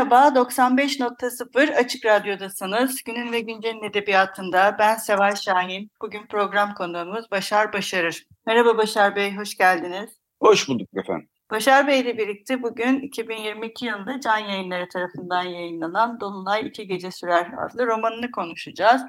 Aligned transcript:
Merhaba, 0.00 0.40
95.0 0.40 1.74
Açık 1.74 2.06
Radyo'dasınız. 2.06 3.02
Günün 3.04 3.32
ve 3.32 3.40
Güncel'in 3.40 3.82
edebiyatında 3.82 4.76
ben 4.78 4.96
Seval 4.96 5.34
Şahin. 5.34 5.90
Bugün 6.02 6.26
program 6.26 6.74
konuğumuz 6.74 7.30
Başar 7.30 7.72
Başarır. 7.72 8.26
Merhaba 8.46 8.78
Başar 8.78 9.16
Bey, 9.16 9.36
hoş 9.36 9.56
geldiniz. 9.56 10.10
Hoş 10.42 10.68
bulduk 10.68 10.88
efendim. 10.94 11.28
Başar 11.50 11.86
Bey 11.86 12.00
ile 12.00 12.18
birlikte 12.18 12.62
bugün 12.62 13.00
2022 13.00 13.86
yılında 13.86 14.20
Can 14.20 14.38
Yayınları 14.38 14.88
tarafından 14.88 15.42
yayınlanan 15.42 16.20
Dolunay 16.20 16.66
İki 16.66 16.86
Gece 16.86 17.10
Sürer 17.10 17.50
adlı 17.66 17.86
romanını 17.86 18.30
konuşacağız. 18.30 19.02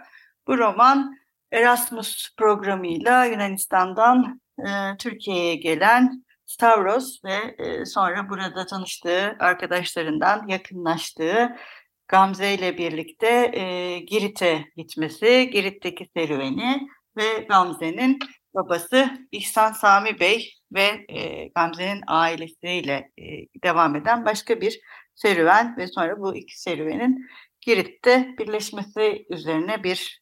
Bu 0.47 0.57
roman 0.57 1.17
Erasmus 1.51 2.35
programıyla 2.37 3.25
Yunanistan'dan 3.25 4.41
e, 4.59 4.97
Türkiye'ye 4.99 5.55
gelen 5.55 6.23
Stavros 6.51 7.23
ve 7.25 7.55
e, 7.57 7.85
sonra 7.85 8.29
burada 8.29 8.65
tanıştığı 8.65 9.35
arkadaşlarından 9.39 10.47
yakınlaştığı 10.47 11.55
Gamze 12.07 12.53
ile 12.53 12.77
birlikte 12.77 13.51
e, 13.53 13.99
Girit'e 13.99 14.65
gitmesi, 14.77 15.49
Girit'teki 15.53 16.07
serüveni 16.17 16.87
ve 17.17 17.45
Gamze'nin 17.49 18.19
babası 18.53 19.27
İhsan 19.31 19.71
Sami 19.71 20.19
Bey 20.19 20.53
ve 20.73 21.05
e, 21.09 21.47
Gamze'nin 21.47 22.01
ailesiyle 22.07 23.11
devam 23.63 23.95
eden 23.95 24.25
başka 24.25 24.61
bir 24.61 24.79
serüven 25.15 25.77
ve 25.77 25.87
sonra 25.87 26.19
bu 26.19 26.35
iki 26.35 26.61
serüvenin 26.61 27.25
Girit'te 27.61 28.35
birleşmesi 28.39 29.25
üzerine 29.29 29.83
bir 29.83 30.21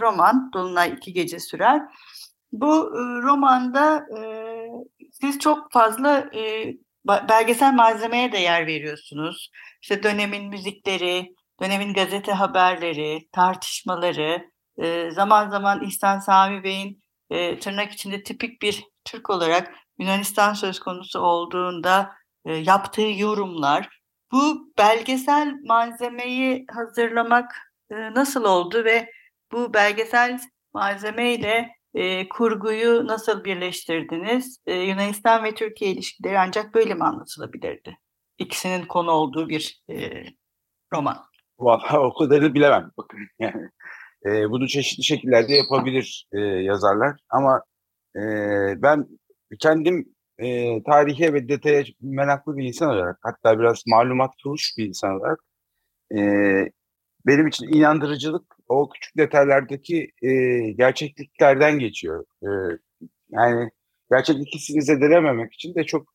roman. 0.00 0.50
Dolunay 0.54 0.92
iki 0.96 1.12
gece 1.12 1.38
sürer. 1.38 1.82
Bu 2.52 2.86
e, 2.86 3.22
romanda 3.22 4.06
e, 4.18 4.22
siz 5.12 5.38
çok 5.38 5.72
fazla 5.72 6.18
e, 6.34 6.72
belgesel 7.06 7.74
malzemeye 7.74 8.32
de 8.32 8.38
yer 8.38 8.66
veriyorsunuz. 8.66 9.50
İşte 9.82 10.02
dönemin 10.02 10.48
müzikleri, 10.48 11.34
dönemin 11.62 11.94
gazete 11.94 12.32
haberleri, 12.32 13.28
tartışmaları, 13.32 14.50
zaman 15.10 15.48
zaman 15.48 15.82
İhsan 15.82 16.18
Sami 16.18 16.64
Bey'in 16.64 17.02
tırnak 17.60 17.92
içinde 17.92 18.22
tipik 18.22 18.62
bir 18.62 18.84
Türk 19.04 19.30
olarak 19.30 19.74
Yunanistan 19.98 20.54
söz 20.54 20.80
konusu 20.80 21.20
olduğunda 21.20 22.10
yaptığı 22.44 23.08
yorumlar. 23.16 23.88
Bu 24.32 24.72
belgesel 24.78 25.54
malzemeyi 25.64 26.66
hazırlamak 26.70 27.72
nasıl 27.90 28.44
oldu 28.44 28.84
ve 28.84 29.10
bu 29.52 29.74
belgesel 29.74 30.38
malzemeyle 30.74 31.77
e, 31.98 32.28
kurguyu 32.28 33.06
nasıl 33.06 33.44
birleştirdiniz? 33.44 34.58
E, 34.66 34.74
Yunanistan 34.74 35.44
ve 35.44 35.54
Türkiye 35.54 35.90
ilişkileri 35.90 36.38
ancak 36.38 36.74
böyle 36.74 36.94
mi 36.94 37.04
anlatılabilirdi? 37.04 37.98
İkisinin 38.38 38.86
konu 38.86 39.10
olduğu 39.10 39.48
bir 39.48 39.82
e, 39.90 40.24
roman. 40.92 41.16
Vallahi 41.58 41.98
o 41.98 42.14
kadarını 42.14 42.54
bilemem. 42.54 42.90
Bakın 42.98 43.18
yani 43.38 43.68
e, 44.26 44.50
bunu 44.50 44.68
çeşitli 44.68 45.04
şekillerde 45.04 45.52
yapabilir 45.54 46.26
e, 46.32 46.40
yazarlar 46.40 47.16
ama 47.30 47.62
e, 48.16 48.22
ben 48.82 49.06
kendim 49.60 50.14
e, 50.38 50.82
tarihe 50.82 51.32
ve 51.32 51.48
detaya 51.48 51.84
meraklı 52.00 52.56
bir 52.56 52.64
insan 52.64 52.88
olarak 52.88 53.18
hatta 53.22 53.58
biraz 53.58 53.82
malumat 53.86 54.30
kuruş 54.42 54.74
bir 54.78 54.86
insan 54.86 55.20
olarak 55.20 55.38
e, 56.16 56.20
benim 57.26 57.46
için 57.46 57.68
inandırıcılık 57.68 58.57
o 58.68 58.88
küçük 58.88 59.16
detaylardaki 59.16 60.12
e, 60.22 60.30
gerçekliklerden 60.70 61.78
geçiyor. 61.78 62.24
E, 62.42 62.48
yani 63.30 63.70
gerçeklik 64.10 64.54
hissini 64.54 64.82
zedelememek 64.82 65.54
için 65.54 65.74
de 65.74 65.84
çok 65.84 66.14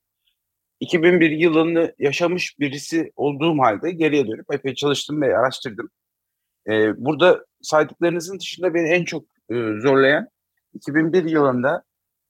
2001 0.80 1.32
yılını 1.32 1.96
yaşamış 2.00 2.60
birisi 2.60 3.12
olduğum 3.16 3.60
halde 3.60 3.92
geriye 3.92 4.28
dönüp 4.28 4.54
epey 4.54 4.76
çalıştım 4.76 5.22
ve 5.22 5.38
araştırdım. 5.38 5.90
E, 6.70 7.06
burada 7.06 7.46
saydıklarınızın 7.62 8.40
dışında 8.40 8.74
beni 8.74 8.90
en 8.90 9.06
çok 9.06 9.26
e, 9.50 9.56
zorlayan 9.82 10.28
2001 10.74 11.24
yılında 11.24 11.84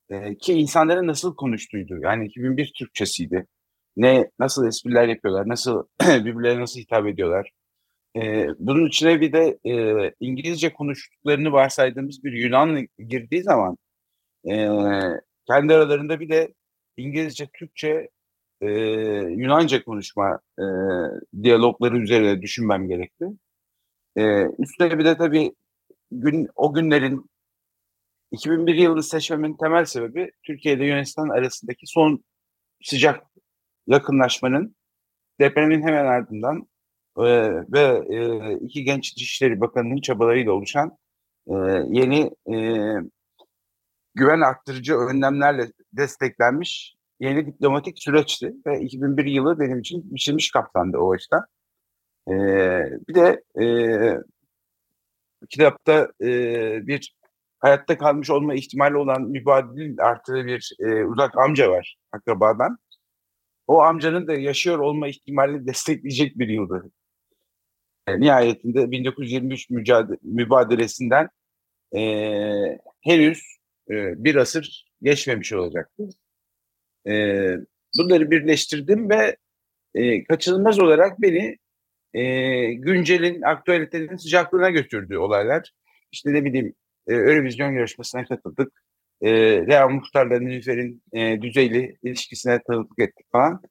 e, 0.10 0.38
ki 0.38 0.54
insanların 0.54 1.08
nasıl 1.08 1.36
konuştuğuydu. 1.36 2.00
Yani 2.02 2.26
2001 2.26 2.74
Türkçesiydi. 2.78 3.48
Ne 3.98 4.30
nasıl 4.40 4.68
espriler 4.68 5.08
yapıyorlar, 5.08 5.50
nasıl 5.50 5.84
birbirlerine 6.02 6.62
nasıl 6.62 6.80
hitap 6.80 7.08
ediyorlar. 7.08 7.52
E, 8.16 8.48
bunun 8.60 8.88
içine 8.88 9.22
bir 9.22 9.34
de 9.34 9.60
e, 9.66 10.14
İngilizce 10.20 10.74
konuştuklarını 10.74 11.52
varsaydığımız 11.52 12.24
bir 12.24 12.34
Yunan 12.34 12.88
girdiği 13.08 13.44
zaman 13.44 13.78
e, 14.50 14.68
kendi 15.48 15.74
aralarında 15.74 16.20
bir 16.20 16.30
de 16.30 16.54
İngilizce, 16.98 17.48
Türkçe, 17.54 18.10
e, 18.62 18.68
Yunanca 19.38 19.84
konuşma 19.84 20.40
e, 20.60 20.64
diyalogları 21.44 21.98
üzerine 21.98 22.42
düşünmem 22.42 22.88
gerekti. 22.88 23.26
E, 24.18 24.46
üstüne 24.60 25.00
bir 25.00 25.06
de 25.06 25.18
tabii 25.18 25.56
gün, 26.12 26.50
o 26.56 26.74
günlerin 26.74 27.30
2001 28.32 28.76
yılını 28.76 29.04
seçmemin 29.04 29.54
temel 29.58 29.86
sebebi 29.86 30.32
Türkiye 30.44 30.76
ile 30.76 30.86
Yunanistan 30.86 31.30
arasındaki 31.30 31.88
son 31.88 32.24
sıcak 32.84 33.24
yakınlaşmanın 33.88 34.76
depremin 35.40 35.82
hemen 35.82 36.06
ardından 36.06 36.68
e, 37.18 37.24
ve 37.72 38.04
e, 38.10 38.54
iki 38.54 38.84
genç 38.84 39.12
İçişleri 39.12 39.62
Bakanı'nın 39.62 40.02
çabalarıyla 40.02 40.52
oluşan 40.52 40.98
e, 41.48 41.54
yeni 41.90 42.32
e, 42.54 42.58
güven 44.16 44.42
arttırıcı 44.42 44.96
önlemlerle 44.96 45.72
desteklenmiş 45.94 46.96
yeni 47.20 47.46
diplomatik 47.46 48.00
süreçti 48.00 48.54
ve 48.68 48.82
2001 48.82 49.26
yılı 49.26 49.60
benim 49.60 49.80
için 49.80 50.16
biçilmiş 50.16 50.52
kaptandı 50.52 50.98
o 50.98 51.14
açıdan. 51.14 51.46
E, 52.30 52.34
bir 53.10 53.16
de 53.16 53.44
kitapta 55.50 56.08
bir 56.88 57.16
hayatta 57.60 57.98
kalmış 57.98 58.30
olma 58.30 58.54
ihtimali 58.54 58.98
olan 58.98 59.22
mübadil 59.22 60.02
artı 60.02 60.34
bir 60.46 60.72
uzak 61.08 61.38
amca 61.38 61.70
var 61.72 61.98
akrabadan. 62.12 62.78
O 63.68 63.82
amcanın 63.82 64.28
da 64.28 64.34
yaşıyor 64.34 64.80
olma 64.80 65.08
ihtimalini 65.08 65.68
destekleyecek 65.68 66.40
bir 66.40 66.48
yıldı. 66.48 66.92
E, 68.08 68.20
nihayetinde 68.20 68.92
1923 68.92 69.70
mücadele, 69.70 70.18
mübadelesinden 70.22 71.30
e, 71.96 72.02
henüz 73.02 73.58
e, 73.90 74.24
bir 74.24 74.36
asır 74.36 74.86
geçmemiş 75.02 75.54
olacaktı. 75.54 76.10
E, 77.08 77.12
bunları 77.98 78.32
birleştirdim 78.32 79.10
ve 79.10 79.38
e, 79.96 80.24
kaçınılmaz 80.24 80.80
olarak 80.80 81.22
beni 81.22 81.58
e, 82.14 82.74
güncelin, 82.74 83.42
aktüelitenin 83.42 84.16
sıcaklığına 84.16 84.70
götürdü 84.70 85.18
olaylar. 85.18 85.72
İşte 86.12 86.34
ne 86.34 86.46
bileyim 86.46 86.76
e, 87.08 87.14
Eurovision 87.14 87.72
yarışmasına 87.74 88.26
katıldık. 88.26 88.84
E, 89.22 89.32
Real 89.68 89.90
Muhtar'la 89.90 90.40
Nilüfer'in 90.40 91.04
e, 91.14 91.42
düzeyli 91.42 91.98
ilişkisine 92.04 92.60
tanıklık 92.68 93.00
ettik 93.00 93.26
falan. 93.32 93.62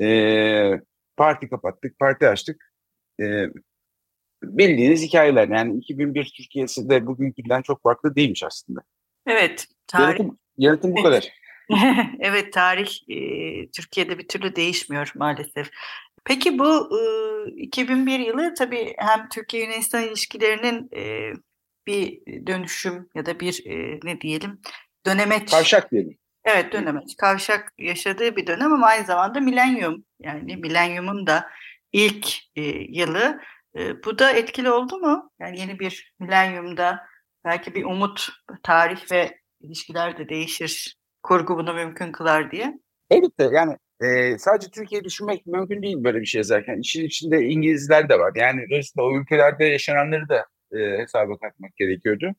E, 0.00 0.80
parti 1.16 1.48
kapattık, 1.48 1.98
parti 1.98 2.28
açtık. 2.28 2.72
E, 3.20 3.46
bildiğiniz 4.42 5.02
hikayeler. 5.02 5.48
Yani 5.48 5.78
2001 5.78 6.32
Türkiye'si 6.36 6.90
de 6.90 7.06
bugünkünden 7.06 7.62
çok 7.62 7.82
farklı 7.82 8.16
değilmiş 8.16 8.42
aslında. 8.42 8.80
Evet. 9.26 9.66
Tarih... 9.86 10.06
Yaratım, 10.06 10.38
yaratım 10.58 10.96
bu 10.96 11.02
kadar. 11.02 11.28
evet 12.20 12.52
tarih 12.52 12.90
e, 13.08 13.16
Türkiye'de 13.70 14.18
bir 14.18 14.28
türlü 14.28 14.56
değişmiyor 14.56 15.12
maalesef. 15.14 15.70
Peki 16.24 16.58
bu 16.58 16.98
e, 16.98 17.62
2001 17.62 18.18
yılı 18.18 18.54
tabii 18.54 18.94
hem 18.98 19.28
Türkiye-Yunanistan 19.28 20.02
ilişkilerinin 20.02 20.90
e, 20.96 21.32
bir 21.86 22.20
dönüşüm 22.46 23.08
ya 23.14 23.26
da 23.26 23.40
bir 23.40 23.66
e, 23.66 24.00
ne 24.04 24.20
diyelim 24.20 24.60
dönemeç. 25.06 25.50
Kavşak 25.50 25.90
diyelim. 25.90 26.18
Evet 26.44 26.72
dönemeç. 26.72 27.16
Kavşak 27.16 27.72
yaşadığı 27.78 28.36
bir 28.36 28.46
dönem 28.46 28.72
ama 28.72 28.86
aynı 28.86 29.06
zamanda 29.06 29.40
milenyum 29.40 30.04
yani 30.20 30.56
milenyumun 30.56 31.26
da 31.26 31.50
ilk 31.92 32.28
e, 32.56 32.62
yılı. 32.88 33.40
E, 33.76 34.04
bu 34.04 34.18
da 34.18 34.30
etkili 34.30 34.70
oldu 34.70 34.98
mu? 34.98 35.30
Yani 35.40 35.60
yeni 35.60 35.78
bir 35.78 36.14
milenyumda 36.20 37.06
belki 37.44 37.74
bir 37.74 37.84
umut, 37.84 38.28
tarih 38.62 39.12
ve 39.12 39.38
ilişkiler 39.60 40.18
de 40.18 40.28
değişir. 40.28 40.96
Kurgu 41.22 41.56
bunu 41.56 41.74
mümkün 41.74 42.12
kılar 42.12 42.50
diye. 42.50 42.78
Elbette 43.10 43.48
yani 43.52 43.76
e, 44.00 44.38
sadece 44.38 44.70
Türkiye 44.70 45.04
düşünmek 45.04 45.46
mümkün 45.46 45.82
değil 45.82 46.04
böyle 46.04 46.20
bir 46.20 46.26
şey 46.26 46.38
yazarken. 46.38 46.80
İşin 46.80 47.04
içinde 47.04 47.44
İngilizler 47.44 48.08
de 48.08 48.18
var. 48.18 48.32
Yani 48.34 48.66
dolayısıyla 48.70 49.04
o 49.04 49.20
ülkelerde 49.20 49.64
yaşananları 49.64 50.28
da 50.28 50.46
e, 50.72 50.98
hesaba 50.98 51.38
katmak 51.38 51.76
gerekiyordu. 51.76 52.34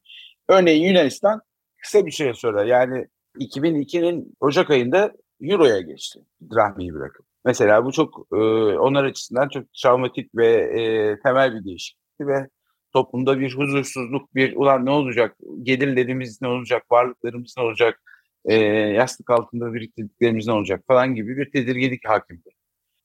Örneğin 0.49 0.87
Yunanistan 0.87 1.41
kısa 1.77 2.05
bir 2.05 2.11
süre 2.11 2.33
sonra 2.33 2.63
yani 2.63 3.07
2002'nin 3.39 4.35
Ocak 4.39 4.69
ayında 4.69 5.11
Euro'ya 5.41 5.81
geçti. 5.81 6.19
Drahmi'yi 6.55 6.93
bırakıp. 6.93 7.25
Mesela 7.45 7.85
bu 7.85 7.91
çok 7.91 8.27
e, 8.31 8.35
onlar 8.77 9.03
açısından 9.03 9.49
çok 9.49 9.73
travmatik 9.73 10.35
ve 10.35 10.47
e, 10.47 11.19
temel 11.23 11.55
bir 11.55 11.65
değişiklikti 11.65 12.27
ve 12.27 12.47
toplumda 12.93 13.39
bir 13.39 13.53
huzursuzluk, 13.57 14.35
bir 14.35 14.55
ulan 14.55 14.85
ne 14.85 14.89
olacak, 14.89 15.37
gelirlerimiz 15.63 16.41
ne 16.41 16.47
olacak, 16.47 16.91
varlıklarımız 16.91 17.53
ne 17.57 17.63
olacak, 17.63 18.01
e, 18.45 18.55
yastık 18.55 19.29
altında 19.29 19.73
biriktirdiklerimiz 19.73 20.47
ne 20.47 20.53
olacak? 20.53 20.83
falan 20.87 21.15
gibi 21.15 21.37
bir 21.37 21.51
tedirginlik 21.51 22.09
hakimdi. 22.09 22.49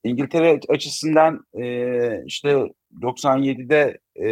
İngiltere 0.05 0.61
açısından 0.69 1.47
e, 1.55 2.25
işte 2.27 2.73
97'de 3.03 3.99
e, 4.21 4.29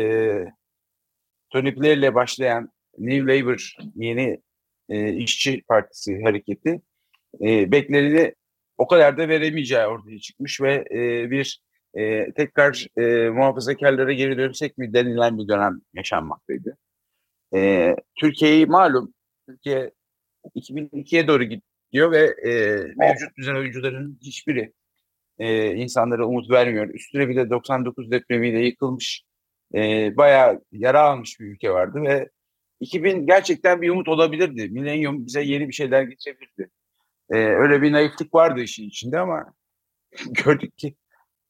Tony 1.50 1.76
Blair 1.76 1.96
ile 1.96 2.14
başlayan 2.14 2.70
New 2.98 3.38
Labour 3.38 3.74
yeni 3.94 4.40
e, 4.88 5.12
işçi 5.12 5.62
partisi 5.68 6.22
hareketi 6.22 6.80
e, 7.40 7.72
beklerini 7.72 8.34
o 8.78 8.87
kadar 8.87 9.19
da 9.19 9.28
veremeyeceği 9.28 9.87
ortaya 9.87 10.19
çıkmış 10.19 10.61
ve 10.61 10.84
e, 10.90 11.31
bir 11.31 11.61
e, 11.94 12.32
tekrar 12.32 12.87
e, 12.96 13.31
muhafazakarlara 13.31 14.12
geri 14.12 14.38
dönsek 14.38 14.78
mi 14.78 14.94
denilen 14.94 15.38
bir 15.38 15.49
dönem 15.49 15.81
yaşanmaktaydı. 15.94 16.76
E, 17.55 17.96
Türkiye'yi 18.20 18.67
malum, 18.67 19.14
Türkiye 19.49 19.90
2002'ye 20.56 21.28
doğru 21.28 21.44
gidiyor 21.44 22.12
ve 22.12 22.50
e, 22.50 22.82
mevcut 22.96 23.37
düzen 23.37 23.55
oyuncuların 23.55 24.19
hiçbiri 24.23 24.73
e, 25.38 25.75
insanlara 25.75 26.26
umut 26.26 26.50
vermiyor. 26.50 26.88
Üstüne 26.88 27.28
bir 27.28 27.37
de 27.37 27.50
99 27.50 28.11
depremiyle 28.11 28.61
yıkılmış, 28.67 29.23
e, 29.75 30.12
bayağı 30.17 30.62
yara 30.73 31.00
almış 31.02 31.40
bir 31.40 31.46
ülke 31.46 31.70
vardı 31.70 32.02
ve 32.02 32.28
2000 32.81 33.26
gerçekten 33.26 33.82
bir 33.82 33.90
umut 33.90 34.08
olabilirdi. 34.08 34.69
Milenyum 34.69 35.26
bize 35.26 35.43
yeni 35.43 35.69
bir 35.69 35.75
şeyler 35.75 36.02
getirebilirdi. 36.02 36.70
E, 37.31 37.37
öyle 37.37 37.82
bir 37.82 37.93
naiflik 37.93 38.34
vardı 38.34 38.61
işin 38.61 38.88
içinde 38.88 39.19
ama 39.20 39.55
gördük 40.44 40.78
ki 40.78 40.96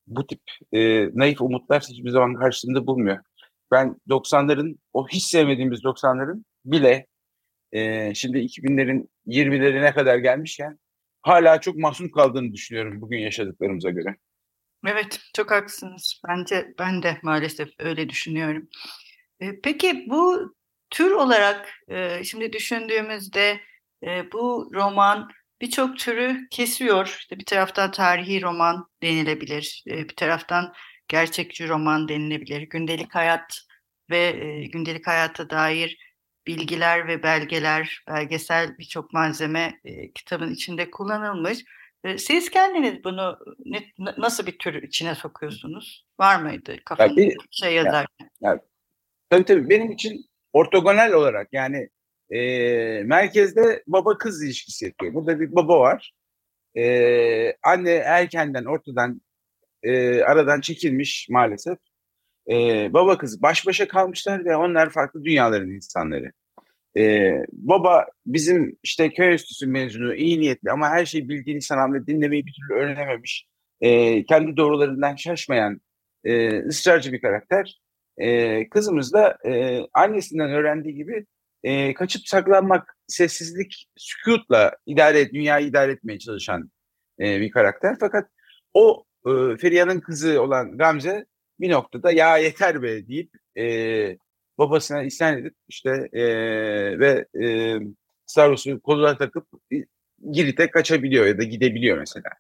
bu 0.06 0.26
tip 0.26 0.40
e, 0.72 1.10
naif 1.14 1.40
umutlar 1.40 1.82
hiçbir 1.82 2.10
zaman 2.10 2.34
karşılığında 2.34 2.86
bulmuyor. 2.86 3.18
Ben 3.70 3.96
90'ların, 4.08 4.78
o 4.92 5.08
hiç 5.08 5.22
sevmediğimiz 5.22 5.80
90'ların 5.80 6.44
bile 6.64 7.06
e, 7.72 8.14
şimdi 8.14 8.38
2000'lerin 8.38 9.08
20'lerine 9.26 9.94
kadar 9.94 10.18
gelmişken 10.18 10.78
hala 11.22 11.60
çok 11.60 11.76
mahzun 11.76 12.08
kaldığını 12.08 12.52
düşünüyorum 12.52 13.00
bugün 13.00 13.18
yaşadıklarımıza 13.18 13.90
göre. 13.90 14.16
Evet, 14.86 15.20
çok 15.36 15.50
haklısınız. 15.50 16.20
Bence 16.28 16.74
ben 16.78 17.02
de 17.02 17.18
maalesef 17.22 17.68
öyle 17.78 18.08
düşünüyorum. 18.08 18.68
E, 19.40 19.60
peki 19.60 20.06
bu 20.08 20.54
tür 20.90 21.10
olarak 21.10 21.68
e, 21.88 22.24
şimdi 22.24 22.52
düşündüğümüzde 22.52 23.60
e, 24.06 24.32
bu 24.32 24.70
roman 24.74 25.28
birçok 25.60 25.98
türü 25.98 26.48
kesiyor. 26.50 27.06
İşte 27.06 27.38
bir 27.38 27.44
taraftan 27.44 27.90
tarihi 27.90 28.42
roman 28.42 28.88
denilebilir, 29.02 29.82
bir 29.86 30.16
taraftan 30.16 30.72
gerçekçi 31.08 31.68
roman 31.68 32.08
denilebilir. 32.08 32.62
Gündelik 32.62 33.14
hayat 33.14 33.60
ve 34.10 34.30
gündelik 34.72 35.06
hayata 35.06 35.50
dair 35.50 35.98
bilgiler 36.46 37.08
ve 37.08 37.22
belgeler, 37.22 38.04
belgesel 38.08 38.78
birçok 38.78 39.12
malzeme 39.12 39.80
kitabın 40.14 40.52
içinde 40.54 40.90
kullanılmış. 40.90 41.64
Siz 42.16 42.50
kendiniz 42.50 43.04
bunu 43.04 43.38
ne, 43.64 43.92
nasıl 44.18 44.46
bir 44.46 44.58
tür 44.58 44.82
içine 44.82 45.14
sokuyorsunuz? 45.14 46.06
Var 46.20 46.42
mıydı 46.42 46.76
kafanızda 46.84 47.16
bir 47.16 47.36
şey 47.50 47.74
yazarken? 47.74 48.30
Yani, 48.40 48.60
tabii 49.30 49.44
tabii 49.44 49.70
benim 49.70 49.92
için 49.92 50.24
ortogonal 50.52 51.12
olarak 51.12 51.48
yani 51.52 51.88
e, 52.30 52.40
merkezde 53.04 53.82
baba 53.86 54.18
kız 54.18 54.44
ilişkisi 54.44 54.84
yapıyor. 54.84 55.14
Burada 55.14 55.40
bir 55.40 55.54
baba 55.54 55.80
var. 55.80 56.12
E, 56.76 57.56
anne 57.62 57.90
erkenden 57.90 58.64
ortadan 58.64 59.20
e, 59.82 60.22
aradan 60.22 60.60
çekilmiş 60.60 61.28
maalesef. 61.30 61.78
E, 62.50 62.54
baba 62.92 63.18
kız 63.18 63.42
baş 63.42 63.66
başa 63.66 63.88
kalmışlar 63.88 64.44
ve 64.44 64.56
onlar 64.56 64.90
farklı 64.90 65.24
dünyaların 65.24 65.70
insanları. 65.70 66.32
E, 66.96 67.32
baba 67.52 68.06
bizim 68.26 68.78
işte 68.82 69.10
köy 69.10 69.34
üstüsü 69.34 69.66
mezunu, 69.66 70.14
iyi 70.14 70.40
niyetli 70.40 70.70
ama 70.70 70.88
her 70.88 71.06
şeyi 71.06 71.28
bildiğini 71.28 71.62
sanan 71.62 72.06
dinlemeyi 72.06 72.46
bir 72.46 72.52
türlü 72.52 72.80
öğrenememiş, 72.80 73.46
e, 73.80 74.24
kendi 74.24 74.56
doğrularından 74.56 75.16
şaşmayan 75.16 75.80
e, 76.24 76.58
ısrarcı 76.58 77.12
bir 77.12 77.20
karakter. 77.20 77.80
E, 78.18 78.68
kızımız 78.68 79.12
da 79.12 79.38
e, 79.46 79.80
annesinden 79.94 80.50
öğrendiği 80.50 80.94
gibi 80.94 81.26
e, 81.66 81.94
kaçıp 81.94 82.28
saklanmak, 82.28 82.96
sessizlik, 83.06 83.86
sükutla 83.96 84.76
idare 84.86 85.30
dünyayı 85.32 85.66
idare 85.66 85.92
etmeye 85.92 86.18
çalışan 86.18 86.70
e, 87.20 87.40
bir 87.40 87.50
karakter. 87.50 87.96
Fakat 88.00 88.30
o 88.74 89.04
e, 89.26 89.30
Feriha'nın 89.56 90.00
kızı 90.00 90.42
olan 90.42 90.78
Gamze 90.78 91.26
bir 91.60 91.70
noktada 91.70 92.12
ya 92.12 92.38
yeter 92.38 92.82
be 92.82 93.08
deyip 93.08 93.30
e, 93.58 93.64
babasına 94.58 95.02
isyan 95.02 95.38
edip 95.38 95.54
işte 95.68 96.08
e, 96.12 96.24
ve 96.98 97.26
e, 97.44 97.76
Staros'u 98.26 98.80
koluna 98.80 99.16
takıp 99.16 99.46
Girit'e 100.30 100.70
kaçabiliyor 100.70 101.26
ya 101.26 101.38
da 101.38 101.42
gidebiliyor 101.42 101.98
mesela. 101.98 102.30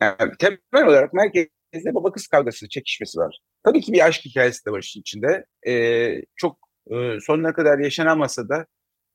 Yani 0.00 0.32
temel 0.38 0.88
olarak 0.88 1.12
merkezde 1.12 1.94
baba 1.94 2.12
kız 2.12 2.26
kavgası, 2.26 2.68
çekişmesi 2.68 3.18
var. 3.18 3.38
Tabii 3.64 3.80
ki 3.80 3.92
bir 3.92 4.06
aşk 4.06 4.24
hikayesi 4.24 4.66
de 4.66 4.70
var 4.70 4.82
işin 4.82 5.00
içinde. 5.00 5.46
E, 5.66 6.14
çok 6.36 6.58
e, 6.90 7.20
sonuna 7.20 7.52
kadar 7.52 7.78
yaşanamasa 7.78 8.48
da 8.48 8.66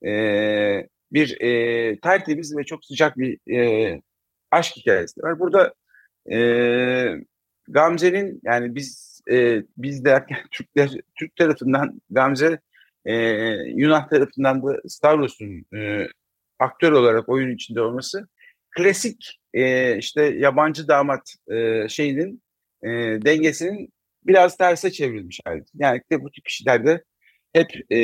e, 0.05 0.87
bir 1.11 1.41
e, 1.41 1.99
tertemiz 1.99 2.57
ve 2.57 2.63
çok 2.63 2.85
sıcak 2.85 3.17
bir 3.17 3.55
e, 3.57 4.01
aşk 4.51 4.75
hikayesi 4.77 5.23
var. 5.23 5.39
Burada 5.39 5.73
e, 6.31 6.39
Gamze'nin 7.67 8.39
yani 8.43 8.75
biz 8.75 9.21
e, 9.31 9.63
biz 9.77 10.05
derken 10.05 10.37
Türkler 10.51 10.89
Türk 11.19 11.35
tarafından 11.35 12.01
Gamze 12.09 12.59
e, 13.05 13.13
Yunan 13.75 14.09
tarafından 14.09 14.63
da 14.63 14.81
Stavros'un 14.87 15.65
e, 15.75 16.07
aktör 16.59 16.91
olarak 16.91 17.29
oyun 17.29 17.55
içinde 17.55 17.81
olması 17.81 18.27
klasik 18.71 19.39
e, 19.53 19.97
işte 19.97 20.23
yabancı 20.23 20.87
damat 20.87 21.35
e, 21.51 21.87
şeyinin 21.89 22.43
e, 22.83 22.89
dengesinin 23.25 23.93
biraz 24.23 24.57
terse 24.57 24.91
çevrilmiş 24.91 25.39
hali. 25.45 25.63
Yani 25.73 26.01
de 26.11 26.23
bu 26.23 26.31
tip 26.31 26.45
kişilerde 26.45 27.03
hep 27.53 27.71
e, 27.89 27.97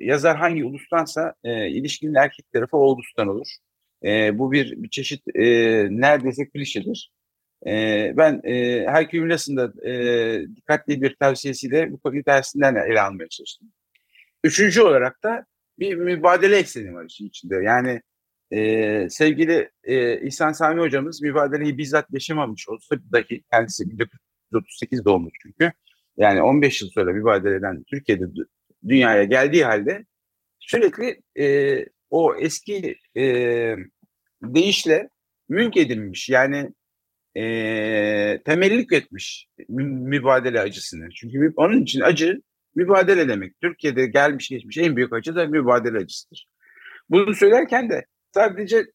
yazar 0.00 0.36
hangi 0.36 0.64
ulustansa 0.64 1.34
e, 1.44 1.68
ilişkinin 1.68 2.14
erkek 2.14 2.52
tarafı 2.52 2.76
o 2.76 2.92
ulustan 2.92 3.28
olur. 3.28 3.48
E, 4.04 4.38
bu 4.38 4.52
bir, 4.52 4.82
bir 4.82 4.90
çeşit 4.90 5.22
e, 5.34 5.42
neredeyse 5.90 6.48
klişedir. 6.48 7.12
E, 7.66 7.72
ben 8.16 8.40
e, 8.44 8.86
Herkül 8.86 9.18
Ünlas'ın 9.18 9.72
e, 9.86 10.56
dikkatli 10.56 11.02
bir 11.02 11.16
tavsiyesiyle 11.16 11.92
bu 11.92 11.98
konuyu 11.98 12.24
dersinden 12.24 12.74
ele 12.74 13.00
almaya 13.00 13.28
çalıştım. 13.28 13.68
Üçüncü 14.44 14.82
olarak 14.82 15.22
da 15.22 15.46
bir 15.78 15.94
mübadele 15.94 16.56
ekseni 16.56 16.94
var 16.94 17.04
işin 17.04 17.28
içinde. 17.28 17.56
Yani 17.56 18.02
e, 18.52 19.08
sevgili 19.10 19.70
e, 19.84 20.20
İhsan 20.26 20.52
Sami 20.52 20.80
hocamız 20.80 21.22
mübadeleyi 21.22 21.78
bizzat 21.78 22.06
yaşamamış 22.12 22.68
olsa 22.68 22.96
dahi 23.12 23.42
kendisi 23.52 23.90
1938 23.90 25.04
doğmuş 25.04 25.34
çünkü. 25.42 25.72
Yani 26.16 26.42
15 26.42 26.82
yıl 26.82 26.88
sonra 26.88 27.12
mübadeleden 27.12 27.82
Türkiye'de 27.82 28.24
dünyaya 28.88 29.24
geldiği 29.24 29.64
halde 29.64 30.04
sürekli 30.58 31.22
e, 31.44 31.86
o 32.10 32.34
eski 32.36 32.96
e, 33.16 33.24
deyişle 34.42 35.08
mülk 35.48 35.76
edilmiş. 35.76 36.28
Yani 36.28 36.70
e, 37.36 38.42
temellik 38.44 38.92
etmiş 38.92 39.46
mübadele 39.68 40.60
acısını. 40.60 41.08
Çünkü 41.10 41.52
onun 41.56 41.82
için 41.82 42.00
acı 42.00 42.42
mübadele 42.74 43.28
demek. 43.28 43.60
Türkiye'de 43.60 44.06
gelmiş 44.06 44.48
geçmiş 44.48 44.78
en 44.78 44.96
büyük 44.96 45.12
acı 45.12 45.36
da 45.36 45.46
mübadele 45.46 45.98
acısıdır. 45.98 46.46
Bunu 47.10 47.34
söylerken 47.34 47.90
de 47.90 48.06
sadece 48.34 48.86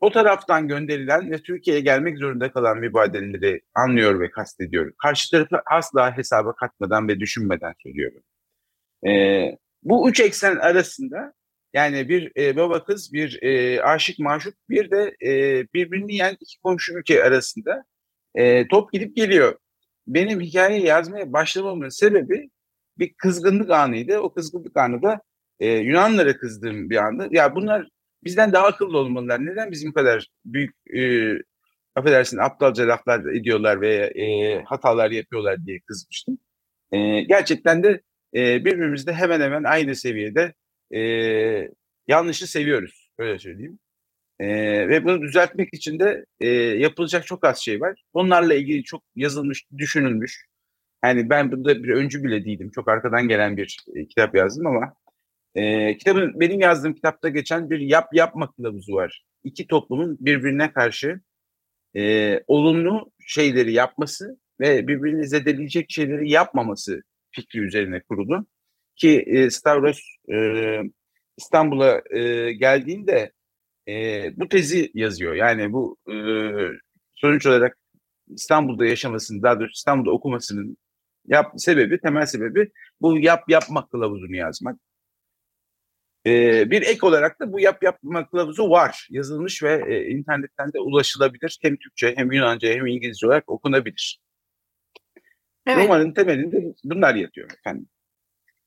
o 0.00 0.10
taraftan 0.10 0.68
gönderilen 0.68 1.30
ve 1.30 1.38
Türkiye'ye 1.42 1.82
gelmek 1.82 2.18
zorunda 2.18 2.52
kalan 2.52 2.78
mübadeleleri 2.78 3.60
anlıyor 3.74 4.20
ve 4.20 4.30
kastediyor. 4.30 4.92
Karşı 5.02 5.30
tarafı 5.30 5.56
asla 5.66 6.16
hesaba 6.16 6.54
katmadan 6.54 7.08
ve 7.08 7.20
düşünmeden 7.20 7.74
söylüyorum. 7.82 8.22
E, 9.06 9.10
bu 9.82 10.10
üç 10.10 10.20
eksen 10.20 10.56
arasında 10.56 11.32
yani 11.74 12.08
bir 12.08 12.32
e, 12.36 12.56
baba 12.56 12.84
kız, 12.84 13.12
bir 13.12 13.42
e, 13.42 13.82
aşık 13.82 14.18
maşuk, 14.18 14.54
bir 14.70 14.90
de 14.90 15.16
e, 15.22 15.62
birbirini 15.74 16.12
yiyen 16.12 16.36
iki 16.40 16.60
komşu 16.60 16.98
ülke 16.98 17.24
arasında 17.24 17.84
e, 18.34 18.68
top 18.68 18.92
gidip 18.92 19.16
geliyor. 19.16 19.58
Benim 20.06 20.40
hikayeyi 20.40 20.86
yazmaya 20.86 21.32
başlamamın 21.32 21.88
sebebi 21.88 22.50
bir 22.98 23.14
kızgınlık 23.14 23.70
anıydı. 23.70 24.18
O 24.18 24.34
kızgınlık 24.34 24.76
anı 24.76 25.02
da 25.02 25.20
e, 25.60 25.68
Yunanlara 25.68 26.36
kızdığım 26.36 26.90
bir 26.90 26.96
andı. 26.96 27.28
Ya 27.30 27.54
bunlar 27.54 27.88
bizden 28.24 28.52
daha 28.52 28.66
akıllı 28.66 28.98
olmalılar. 28.98 29.46
Neden 29.46 29.70
bizim 29.70 29.92
kadar 29.92 30.28
büyük 30.44 30.74
e, 30.96 31.32
affedersin 31.94 32.38
aptalca 32.38 32.88
laflar 32.88 33.34
ediyorlar 33.34 33.80
ve 33.80 33.94
e, 33.94 34.62
hatalar 34.62 35.10
yapıyorlar 35.10 35.66
diye 35.66 35.80
kızmıştım. 35.80 36.38
E, 36.92 37.20
gerçekten 37.20 37.82
de 37.82 38.00
e, 38.36 38.64
birbirimizde 38.64 39.12
hemen 39.12 39.40
hemen 39.40 39.64
aynı 39.64 39.96
seviyede 39.96 40.54
e, 40.94 41.00
yanlışı 42.08 42.46
seviyoruz. 42.46 43.10
Öyle 43.18 43.38
söyleyeyim. 43.38 43.78
E, 44.40 44.48
ve 44.88 45.04
bunu 45.04 45.22
düzeltmek 45.22 45.74
için 45.74 45.98
de 45.98 46.24
e, 46.40 46.48
yapılacak 46.50 47.26
çok 47.26 47.46
az 47.46 47.58
şey 47.58 47.80
var. 47.80 48.02
Onlarla 48.12 48.54
ilgili 48.54 48.84
çok 48.84 49.02
yazılmış, 49.16 49.64
düşünülmüş. 49.78 50.46
Yani 51.04 51.30
ben 51.30 51.52
burada 51.52 51.82
bir 51.84 51.88
öncü 51.88 52.24
bile 52.24 52.44
değilim. 52.44 52.70
Çok 52.74 52.88
arkadan 52.88 53.28
gelen 53.28 53.56
bir 53.56 53.76
e, 53.94 54.06
kitap 54.06 54.34
yazdım 54.34 54.66
ama 54.66 54.94
e, 55.54 55.96
kitabın 55.98 56.40
benim 56.40 56.60
yazdığım 56.60 56.94
kitapta 56.94 57.28
geçen 57.28 57.70
bir 57.70 57.80
yap 57.80 58.08
yapma 58.12 58.52
kılavuzu 58.52 58.94
var. 58.94 59.24
İki 59.44 59.66
toplumun 59.66 60.16
birbirine 60.20 60.72
karşı 60.72 61.20
e, 61.96 62.40
olumlu 62.46 63.12
şeyleri 63.26 63.72
yapması 63.72 64.38
ve 64.60 64.88
birbirini 64.88 65.26
zedeleyecek 65.28 65.90
şeyleri 65.90 66.30
yapmaması 66.30 67.02
fikri 67.36 67.60
üzerine 67.60 68.00
kurulu. 68.02 68.46
Ki 68.96 69.24
e, 69.26 69.50
Stavros 69.50 70.00
e, 70.32 70.80
İstanbul'a 71.36 72.02
e, 72.10 72.52
geldiğinde 72.52 73.32
e, 73.88 73.92
bu 74.36 74.48
tezi 74.48 74.90
yazıyor. 74.94 75.34
Yani 75.34 75.72
bu 75.72 75.96
e, 76.08 76.14
sonuç 77.14 77.46
olarak 77.46 77.78
İstanbul'da 78.28 78.86
yaşamasının, 78.86 79.42
daha 79.42 79.60
doğrusu 79.60 79.72
İstanbul'da 79.72 80.10
okumasının 80.10 80.76
yap, 81.26 81.52
sebebi, 81.56 82.00
temel 82.00 82.26
sebebi 82.26 82.70
bu 83.00 83.18
yap 83.18 83.44
yapma 83.48 83.88
kılavuzunu 83.88 84.36
yazmak. 84.36 84.80
Ee, 86.26 86.70
bir 86.70 86.82
ek 86.82 87.06
olarak 87.06 87.40
da 87.40 87.52
bu 87.52 87.60
yap 87.60 87.82
yapma 87.82 88.28
kılavuzu 88.28 88.70
var. 88.70 89.08
Yazılmış 89.10 89.62
ve 89.62 89.94
e, 89.94 90.10
internetten 90.10 90.72
de 90.72 90.80
ulaşılabilir. 90.80 91.58
Hem 91.62 91.76
Türkçe 91.76 92.14
hem 92.16 92.32
Yunanca 92.32 92.68
hem 92.68 92.86
İngilizce 92.86 93.26
olarak 93.26 93.48
okunabilir. 93.48 94.18
Evet. 95.66 95.84
Romanın 95.84 96.12
temelinde 96.12 96.74
bunlar 96.84 97.14
yatıyor 97.14 97.50
efendim. 97.50 97.88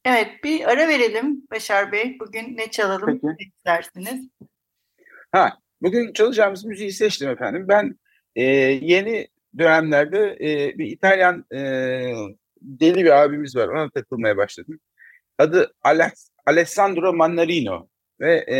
Evet 0.05 0.27
bir 0.43 0.69
ara 0.69 0.87
verelim 0.87 1.43
Başar 1.51 1.91
Bey. 1.91 2.17
Bugün 2.19 2.57
ne 2.57 2.71
çalalım 2.71 3.19
Peki. 3.37 3.51
istersiniz? 3.55 4.29
Ha, 5.31 5.57
bugün 5.81 6.13
çalacağımız 6.13 6.65
müziği 6.65 6.91
seçtim 6.91 7.29
efendim. 7.29 7.65
Ben 7.67 7.99
e, 8.35 8.43
yeni 8.81 9.27
dönemlerde 9.57 10.37
e, 10.41 10.77
bir 10.77 10.85
İtalyan 10.85 11.45
e, 11.53 11.59
deli 12.61 13.05
bir 13.05 13.23
abimiz 13.23 13.55
var. 13.55 13.67
Ona 13.67 13.89
takılmaya 13.89 14.37
başladım. 14.37 14.79
Adı 15.37 15.73
Alex, 15.81 16.31
Alessandro 16.45 17.13
Mannarino 17.13 17.87
ve 18.19 18.35
e, 18.35 18.57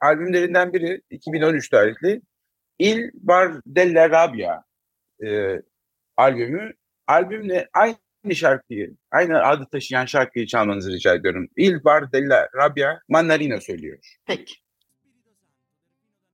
albümlerinden 0.00 0.72
biri 0.72 1.02
2013 1.10 1.68
tarihli 1.68 2.22
Il 2.78 3.10
Bar 3.14 3.52
della 3.66 4.10
Rabbia 4.10 4.62
e, 5.24 5.62
albümü. 6.16 6.72
Albümle 7.06 7.68
aynı 7.72 8.34
şarkıyı, 8.34 8.96
aynı 9.10 9.42
adı 9.46 9.66
taşıyan 9.72 10.06
şarkıyı 10.06 10.46
çalmanızı 10.46 10.92
rica 10.92 11.14
ediyorum. 11.14 11.48
Il 11.56 11.84
Bar 11.84 12.12
della 12.12 12.48
Rabbia 12.56 13.00
Mannarino 13.08 13.60
söylüyor. 13.60 13.98
Peki. 14.26 14.54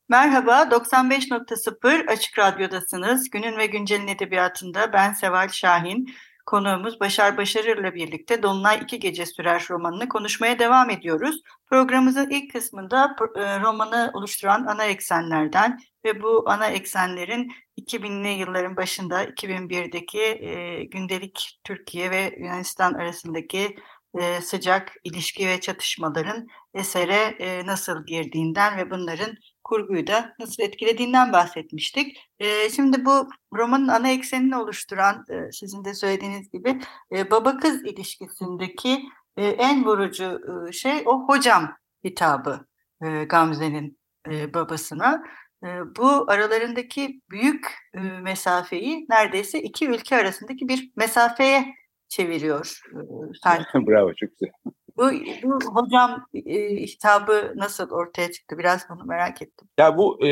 Merhaba, 0.08 0.62
95.0 0.62 2.06
Açık 2.06 2.38
Radyo'dasınız. 2.38 3.30
Günün 3.30 3.58
ve 3.58 3.66
Güncel'in 3.66 4.08
edebiyatında 4.08 4.92
ben 4.92 5.12
Seval 5.12 5.49
Şahin. 5.49 6.14
Konuğumuz 6.46 7.00
Başar 7.00 7.36
Başarır'la 7.36 7.94
birlikte 7.94 8.42
Dolunay 8.42 8.78
iki 8.82 9.00
Gece 9.00 9.26
Sürer 9.26 9.66
romanını 9.70 10.08
konuşmaya 10.08 10.58
devam 10.58 10.90
ediyoruz. 10.90 11.42
Programımızın 11.66 12.30
ilk 12.30 12.52
kısmında 12.52 13.16
e, 13.36 13.60
romanı 13.60 14.10
oluşturan 14.14 14.66
ana 14.66 14.84
eksenlerden 14.84 15.78
ve 16.04 16.22
bu 16.22 16.44
ana 16.50 16.66
eksenlerin 16.66 17.52
2000'li 17.80 18.28
yılların 18.28 18.76
başında 18.76 19.24
2001'deki 19.24 20.20
e, 20.20 20.84
gündelik 20.84 21.60
Türkiye 21.64 22.10
ve 22.10 22.36
Yunanistan 22.38 22.94
arasındaki 22.94 23.76
e, 24.20 24.40
sıcak 24.40 24.92
ilişki 25.04 25.48
ve 25.48 25.60
çatışmaların 25.60 26.46
esere 26.74 27.38
nasıl 27.66 28.06
girdiğinden 28.06 28.76
ve 28.76 28.90
bunların 28.90 29.34
kurguyu 29.66 30.06
da 30.06 30.35
nasıl 30.38 30.62
etkilediğinden 30.62 31.32
bahsetmiştik. 31.32 32.16
E, 32.38 32.70
şimdi 32.70 33.04
bu 33.04 33.28
romanın 33.54 33.88
ana 33.88 34.08
eksenini 34.08 34.56
oluşturan 34.56 35.25
e, 35.30 35.52
sizin 35.52 35.85
de 35.85 35.94
söylediğiniz 35.94 36.50
gibi 36.50 36.80
e, 37.12 37.30
baba 37.30 37.56
kız 37.56 37.85
ilişkisindeki 37.85 39.02
e, 39.37 39.46
en 39.46 39.85
vurucu 39.85 40.40
e, 40.68 40.73
şey 40.73 41.02
o 41.06 41.28
hocam 41.28 41.76
hitabı 42.04 42.66
e, 43.02 43.25
Gamze'nin 43.25 43.99
e, 44.30 44.54
babasına. 44.54 45.23
E, 45.64 45.66
bu 45.96 46.30
aralarındaki 46.30 47.20
büyük 47.30 47.75
e, 47.94 48.00
mesafeyi 48.00 49.06
neredeyse 49.08 49.62
iki 49.62 49.88
ülke 49.88 50.16
arasındaki 50.16 50.68
bir 50.68 50.90
mesafeye 50.96 51.75
çeviriyor. 52.08 52.80
E, 52.92 53.87
Bravo 53.87 54.14
çok 54.14 54.30
güzel. 54.30 54.75
Bu, 54.96 55.10
bu 55.42 55.58
hocam 55.74 56.26
e, 56.34 56.76
hitabı 56.76 57.52
nasıl 57.56 57.90
ortaya 57.90 58.32
çıktı? 58.32 58.58
Biraz 58.58 58.88
bunu 58.90 59.04
merak 59.04 59.42
ettim. 59.42 59.68
Ya 59.78 59.96
bu 59.96 60.26
e, 60.26 60.30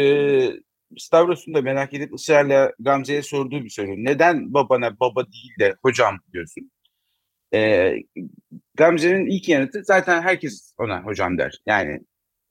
Stavros'un 0.99 1.54
da 1.54 1.62
merak 1.62 1.94
edip 1.94 2.14
ısrarla 2.14 2.73
Gamze'ye 2.78 3.23
sorduğu 3.23 3.64
bir 3.64 3.71
soru. 3.71 3.90
Neden 3.97 4.54
babana 4.54 5.00
baba 5.00 5.25
değil 5.25 5.52
de 5.61 5.75
hocam 5.83 6.18
diyorsun? 6.33 6.71
E, 7.54 7.92
Gamze'nin 8.75 9.26
ilk 9.26 9.49
yanıtı 9.49 9.85
zaten 9.85 10.23
herkes 10.23 10.73
ona 10.78 11.02
hocam 11.04 11.38
der. 11.38 11.61
Yani 11.66 12.00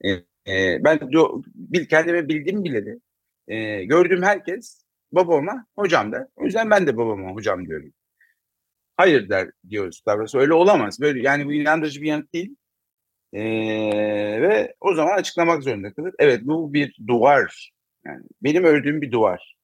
e, 0.05 0.09
e, 0.47 0.83
ben 0.83 0.99
bil, 1.55 1.85
kendime 1.85 2.27
bildiğim 2.27 2.63
bile 2.63 2.85
de 2.85 2.99
e, 3.47 3.85
gördüğüm 3.85 4.23
herkes 4.23 4.83
babama 5.11 5.65
hocam 5.75 6.11
der. 6.11 6.27
O 6.35 6.45
yüzden 6.45 6.69
ben 6.69 6.87
de 6.87 6.97
babama 6.97 7.31
hocam 7.31 7.67
diyorum 7.67 7.93
hayır 8.97 9.29
der 9.29 9.51
diyoruz 9.69 9.97
Stavros. 9.97 10.35
Öyle 10.35 10.53
olamaz. 10.53 10.99
Böyle 11.01 11.21
yani 11.21 11.45
bu 11.45 11.53
inandırıcı 11.53 12.01
bir 12.01 12.07
yanıt 12.07 12.33
değil. 12.33 12.55
Ee, 13.33 14.41
ve 14.41 14.75
o 14.81 14.95
zaman 14.95 15.17
açıklamak 15.17 15.63
zorunda 15.63 15.93
kalır. 15.93 16.13
Evet 16.19 16.41
bu 16.43 16.73
bir 16.73 16.97
duvar. 17.07 17.71
Yani 18.05 18.23
benim 18.43 18.63
ördüğüm 18.63 19.01
bir 19.01 19.11
duvar. 19.11 19.55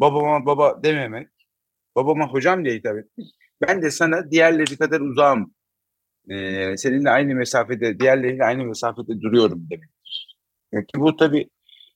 Babama 0.00 0.46
baba 0.46 0.82
dememek, 0.82 1.28
babama 1.96 2.28
hocam 2.28 2.64
diye 2.64 2.74
hitap 2.74 2.98
etmek. 2.98 3.26
Ben 3.68 3.82
de 3.82 3.90
sana 3.90 4.30
diğerleri 4.30 4.76
kadar 4.76 5.00
uzağım. 5.00 5.54
Ee, 6.30 6.76
seninle 6.76 7.10
aynı 7.10 7.34
mesafede, 7.34 8.00
diğerleriyle 8.00 8.44
aynı 8.44 8.64
mesafede 8.64 9.20
duruyorum 9.20 9.70
demektir. 9.70 10.36
Yani 10.72 10.86
bu 10.96 11.16
tabii 11.16 11.50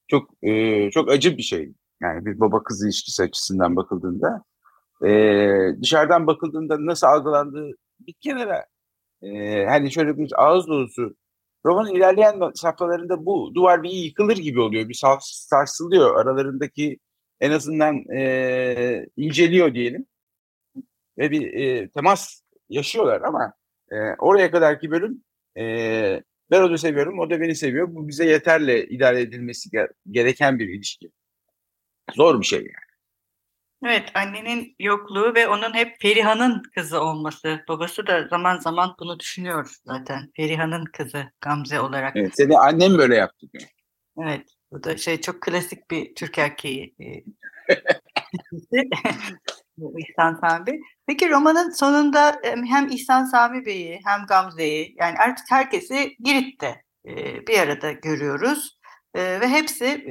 çok 0.08 0.30
e, 0.42 0.90
çok 0.90 1.10
acı 1.10 1.36
bir 1.38 1.42
şey. 1.42 1.72
Yani 2.02 2.26
bir 2.26 2.40
baba 2.40 2.62
kız 2.62 2.84
ilişkisi 2.84 3.22
açısından 3.22 3.76
bakıldığında 3.76 4.44
e, 5.06 5.82
dışarıdan 5.82 6.26
bakıldığında 6.26 6.76
nasıl 6.86 7.06
algılandığı 7.06 7.70
bir 8.00 8.14
kenara 8.20 8.66
e, 9.22 9.64
hani 9.66 9.92
şöyle 9.92 10.18
bir 10.18 10.32
ağız 10.36 10.66
dolusu 10.68 11.16
romanın 11.66 11.94
ilerleyen 11.94 12.40
safhalarında 12.54 13.26
bu 13.26 13.52
duvar 13.54 13.82
bir 13.82 13.90
yıkılır 13.90 14.36
gibi 14.36 14.60
oluyor. 14.60 14.88
Bir 14.88 15.00
sarsılıyor. 15.22 16.20
Aralarındaki 16.20 16.98
en 17.40 17.50
azından 17.50 18.16
e, 18.16 19.06
inceliyor 19.16 19.74
diyelim. 19.74 20.06
Ve 21.18 21.30
bir 21.30 21.54
e, 21.54 21.88
temas 21.90 22.42
yaşıyorlar 22.68 23.20
ama 23.22 23.52
e, 23.92 23.96
oraya 24.18 24.50
kadarki 24.50 24.90
bölüm 24.90 25.24
e, 25.58 26.22
ben 26.50 26.62
onu 26.62 26.78
seviyorum, 26.78 27.18
o 27.18 27.30
da 27.30 27.40
beni 27.40 27.54
seviyor. 27.54 27.94
Bu 27.94 28.08
bize 28.08 28.26
yeterle 28.26 28.86
idare 28.86 29.20
edilmesi 29.20 29.70
gereken 30.10 30.58
bir 30.58 30.68
ilişki. 30.68 31.10
Zor 32.16 32.40
bir 32.40 32.46
şey 32.46 32.58
yani. 32.58 32.81
Evet, 33.84 34.10
annenin 34.14 34.76
yokluğu 34.78 35.34
ve 35.34 35.48
onun 35.48 35.74
hep 35.74 35.96
Feriha'nın 36.02 36.62
kızı 36.74 37.00
olması. 37.00 37.64
Babası 37.68 38.06
da 38.06 38.28
zaman 38.28 38.58
zaman 38.58 38.94
bunu 39.00 39.20
düşünüyor 39.20 39.76
zaten. 39.84 40.30
Feriha'nın 40.36 40.84
kızı 40.84 41.24
Gamze 41.40 41.80
olarak. 41.80 42.16
Evet, 42.16 42.32
seni 42.36 42.58
annem 42.58 42.98
böyle 42.98 43.16
yaptı 43.16 43.46
diyor. 43.52 43.68
Evet, 44.18 44.48
bu 44.72 44.84
da 44.84 44.96
şey 44.96 45.20
çok 45.20 45.42
klasik 45.42 45.90
bir 45.90 46.14
Türk 46.14 46.38
erkeği. 46.38 46.94
E, 47.00 47.06
İhsan 49.98 50.34
Sami. 50.40 50.80
Peki 51.06 51.30
romanın 51.30 51.70
sonunda 51.70 52.40
hem 52.44 52.88
İhsan 52.88 53.24
Sami 53.24 53.66
Bey'i 53.66 54.00
hem 54.04 54.26
Gamze'yi 54.26 54.94
yani 54.98 55.18
artık 55.18 55.50
herkesi 55.50 56.16
Girit'te 56.20 56.82
e, 57.06 57.46
bir 57.46 57.58
arada 57.58 57.92
görüyoruz. 57.92 58.78
E, 59.14 59.40
ve 59.40 59.48
hepsi 59.48 60.04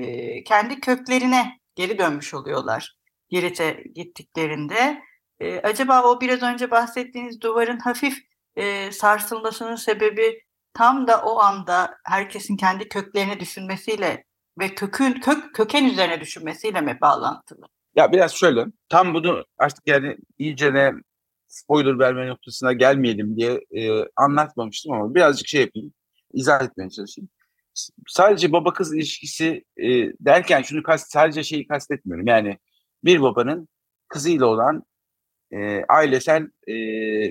kendi 0.45 0.79
köklerine 0.79 1.59
geri 1.75 1.97
dönmüş 1.97 2.33
oluyorlar. 2.33 3.00
Girit'e 3.31 3.83
gittiklerinde. 3.95 5.01
E, 5.39 5.59
acaba 5.59 6.03
o 6.03 6.21
biraz 6.21 6.43
önce 6.43 6.71
bahsettiğiniz 6.71 7.41
duvarın 7.41 7.79
hafif 7.79 8.17
e, 8.55 8.91
sarsılmasının 8.91 9.75
sebebi 9.75 10.43
tam 10.73 11.07
da 11.07 11.21
o 11.21 11.39
anda 11.39 11.97
herkesin 12.05 12.57
kendi 12.57 12.89
köklerini 12.89 13.39
düşünmesiyle 13.39 14.25
ve 14.59 14.75
kökün 14.75 15.13
kök 15.13 15.55
köken 15.55 15.85
üzerine 15.85 16.21
düşünmesiyle 16.21 16.81
mi 16.81 16.97
bağlantılı? 17.01 17.65
Ya 17.95 18.11
biraz 18.11 18.31
şöyle, 18.31 18.65
tam 18.89 19.13
bunu 19.13 19.45
artık 19.57 19.87
yani 19.87 20.17
iyice 20.37 20.73
ne 20.73 20.91
spoiler 21.47 21.99
verme 21.99 22.27
noktasına 22.27 22.73
gelmeyelim 22.73 23.37
diye 23.37 23.61
e, 23.71 24.05
anlatmamıştım 24.15 24.93
ama 24.93 25.15
birazcık 25.15 25.47
şey 25.47 25.61
yapayım, 25.61 25.93
izah 26.33 26.63
etmeye 26.63 26.89
çalışayım. 26.89 27.29
sadece 28.07 28.51
baba 28.51 28.73
kız 28.73 28.95
ilişkisi 28.95 29.63
e, 29.77 29.87
derken 30.19 30.61
şunu 30.61 30.83
kast, 30.83 31.11
sadece 31.11 31.43
şeyi 31.43 31.67
kastetmiyorum. 31.67 32.27
Yani 32.27 32.57
bir 33.03 33.21
babanın 33.21 33.67
kızıyla 34.07 34.45
olan 34.45 34.83
e, 35.51 35.83
ailesel 35.89 36.43
e, 36.67 36.73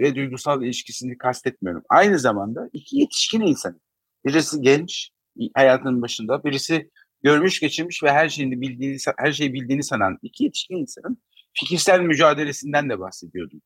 ve 0.01 0.15
duygusal 0.15 0.63
ilişkisini 0.63 1.19
kastetmiyorum. 1.19 1.83
Aynı 1.89 2.19
zamanda 2.19 2.71
iki 2.73 2.97
yetişkin 2.97 3.41
insan. 3.41 3.81
Birisi 4.25 4.61
genç, 4.61 5.11
hayatının 5.55 6.03
başında, 6.03 6.45
birisi 6.45 6.91
görmüş 7.23 7.61
geçirmiş 7.61 8.03
ve 8.03 8.13
her 8.13 8.29
şeyini 8.29 8.61
bildiğini 8.61 8.99
her 9.19 9.33
şeyi 9.33 9.53
bildiğini 9.55 9.83
sanan 9.83 10.19
iki 10.23 10.45
yetişkin 10.45 10.77
insanın 10.77 11.23
fikirsel 11.53 12.01
mücadelesinden 12.01 12.91
de 12.91 12.99
bahsediyordum. 12.99 13.63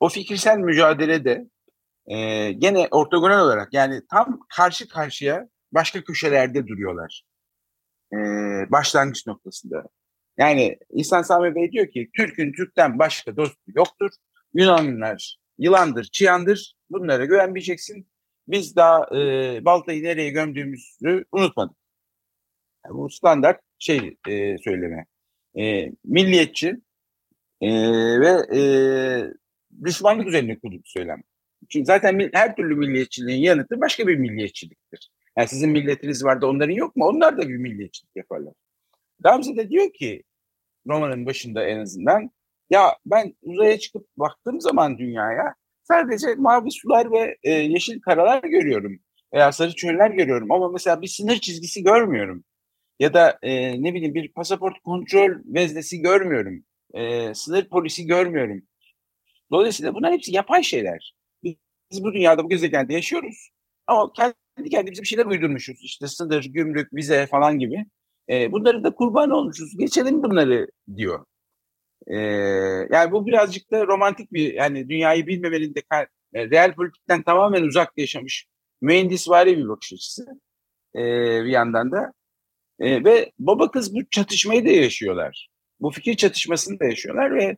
O 0.00 0.08
fikirsel 0.08 0.58
mücadelede 0.58 1.48
e, 2.06 2.52
gene 2.52 2.88
ortogonal 2.90 3.46
olarak 3.46 3.74
yani 3.74 4.00
tam 4.10 4.40
karşı 4.56 4.88
karşıya 4.88 5.48
başka 5.72 6.04
köşelerde 6.04 6.66
duruyorlar. 6.66 7.22
E, 8.12 8.16
başlangıç 8.70 9.26
noktasında. 9.26 9.84
Yani 10.40 10.78
İhsan 10.90 11.22
Sami 11.22 11.54
Bey 11.54 11.72
diyor 11.72 11.90
ki 11.90 12.10
Türk'ün 12.16 12.52
Türk'ten 12.52 12.98
başka 12.98 13.36
dostu 13.36 13.60
yoktur. 13.66 14.10
Yunanlılar 14.54 15.38
yılandır, 15.58 16.04
çıyandır. 16.04 16.74
Bunlara 16.90 17.24
güvenmeyeceksin. 17.24 18.08
Biz 18.48 18.76
daha 18.76 19.16
e, 19.16 19.64
baltayı 19.64 20.02
nereye 20.02 20.30
gömdüğümüzü 20.30 21.24
unutmadık. 21.32 21.76
Yani 22.86 22.94
bu 22.94 23.10
standart 23.10 23.60
şey 23.78 24.16
e, 24.28 24.58
söyleme. 24.58 25.06
E, 25.58 25.92
milliyetçi 26.04 26.76
e, 27.60 27.70
ve 28.20 28.56
e, 28.56 28.62
düşmanlık 29.84 30.28
üzerine 30.28 30.58
kurulu 30.58 30.80
söylem. 30.84 31.22
Çünkü 31.68 31.86
zaten 31.86 32.30
her 32.32 32.56
türlü 32.56 32.74
milliyetçiliğin 32.74 33.42
yanıtı 33.42 33.80
başka 33.80 34.06
bir 34.06 34.16
milliyetçiliktir. 34.16 35.10
Yani 35.36 35.48
sizin 35.48 35.70
milletiniz 35.70 36.24
var 36.24 36.40
da 36.40 36.46
onların 36.46 36.74
yok 36.74 36.96
mu? 36.96 37.04
Onlar 37.04 37.38
da 37.38 37.48
bir 37.48 37.56
milliyetçilik 37.56 38.16
yaparlar. 38.16 38.54
Gamze 39.20 39.56
de 39.56 39.70
diyor 39.70 39.92
ki 39.92 40.22
romanın 40.88 41.26
başında 41.26 41.64
en 41.64 41.78
azından. 41.78 42.30
Ya 42.70 42.96
ben 43.06 43.34
uzaya 43.42 43.78
çıkıp 43.78 44.06
baktığım 44.16 44.60
zaman 44.60 44.98
dünyaya 44.98 45.54
sadece 45.82 46.34
mavi 46.34 46.70
sular 46.70 47.12
ve 47.12 47.38
e, 47.42 47.50
yeşil 47.50 48.00
karalar 48.00 48.42
görüyorum 48.42 49.00
veya 49.34 49.52
sarı 49.52 49.74
çöller 49.74 50.10
görüyorum. 50.10 50.52
Ama 50.52 50.68
mesela 50.68 51.02
bir 51.02 51.06
sınır 51.06 51.36
çizgisi 51.36 51.82
görmüyorum. 51.82 52.44
Ya 53.00 53.14
da 53.14 53.38
e, 53.42 53.82
ne 53.82 53.94
bileyim 53.94 54.14
bir 54.14 54.32
pasaport 54.32 54.80
kontrol 54.84 55.30
veznesi 55.44 56.00
görmüyorum. 56.00 56.64
E, 56.94 57.34
sınır 57.34 57.68
polisi 57.68 58.06
görmüyorum. 58.06 58.62
Dolayısıyla 59.50 59.94
bunlar 59.94 60.12
hepsi 60.12 60.34
yapay 60.34 60.62
şeyler. 60.62 61.14
Biz 61.44 62.04
bu 62.04 62.12
dünyada 62.12 62.44
bu 62.44 62.48
gezegende 62.48 62.94
yaşıyoruz. 62.94 63.50
Ama 63.86 64.12
kendi 64.12 64.70
kendimize 64.70 65.02
bir 65.02 65.06
şeyler 65.06 65.26
uydurmuşuz. 65.26 65.80
İşte 65.82 66.06
sınır 66.06 66.44
gümrük 66.44 66.94
vize 66.94 67.26
falan 67.26 67.58
gibi 67.58 67.86
e, 68.30 68.52
bunları 68.52 68.84
da 68.84 68.94
kurban 68.94 69.30
olmuşuz. 69.30 69.76
Geçelim 69.78 70.22
bunları 70.22 70.68
diyor. 70.96 71.24
E, 72.06 72.16
yani 72.90 73.12
bu 73.12 73.26
birazcık 73.26 73.70
da 73.70 73.86
romantik 73.86 74.32
bir 74.32 74.54
yani 74.54 74.88
dünyayı 74.88 75.26
bilmemenin 75.26 75.74
de 75.74 75.82
e, 76.34 76.50
real 76.50 76.74
politikten 76.74 77.22
tamamen 77.22 77.62
uzak 77.62 77.98
yaşamış 77.98 78.46
mühendisvari 78.80 79.58
bir 79.58 79.68
bakış 79.68 79.92
açısı 79.92 80.26
e, 80.94 81.00
bir 81.44 81.50
yandan 81.50 81.92
da. 81.92 82.12
E, 82.80 83.04
ve 83.04 83.32
baba 83.38 83.70
kız 83.70 83.94
bu 83.94 83.98
çatışmayı 84.10 84.64
da 84.64 84.70
yaşıyorlar. 84.70 85.48
Bu 85.80 85.90
fikir 85.90 86.14
çatışmasını 86.16 86.80
da 86.80 86.84
yaşıyorlar 86.84 87.34
ve 87.34 87.56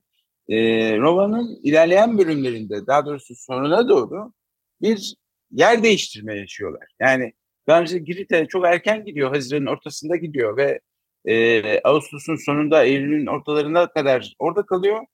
e, 0.49 0.57
romanın 0.99 1.61
ilerleyen 1.63 2.19
bölümlerinde 2.19 2.87
daha 2.87 3.07
doğrusu 3.07 3.35
sonuna 3.35 3.89
doğru 3.89 4.33
bir 4.81 5.15
yer 5.51 5.83
değiştirme 5.83 6.39
yaşıyorlar. 6.39 6.89
Yani 7.01 7.33
Bence 7.67 7.99
Girit'e 7.99 8.47
çok 8.49 8.67
erken 8.67 9.05
gidiyor. 9.05 9.35
Haziran'ın 9.35 9.67
ortasında 9.67 10.17
gidiyor 10.17 10.57
ve 10.57 10.81
e, 11.25 11.81
Ağustos'un 11.81 12.37
sonunda 12.37 12.85
Eylül'ün 12.85 13.27
ortalarına 13.27 13.93
kadar 13.93 14.35
orada 14.39 14.67
kalıyor. 14.67 15.07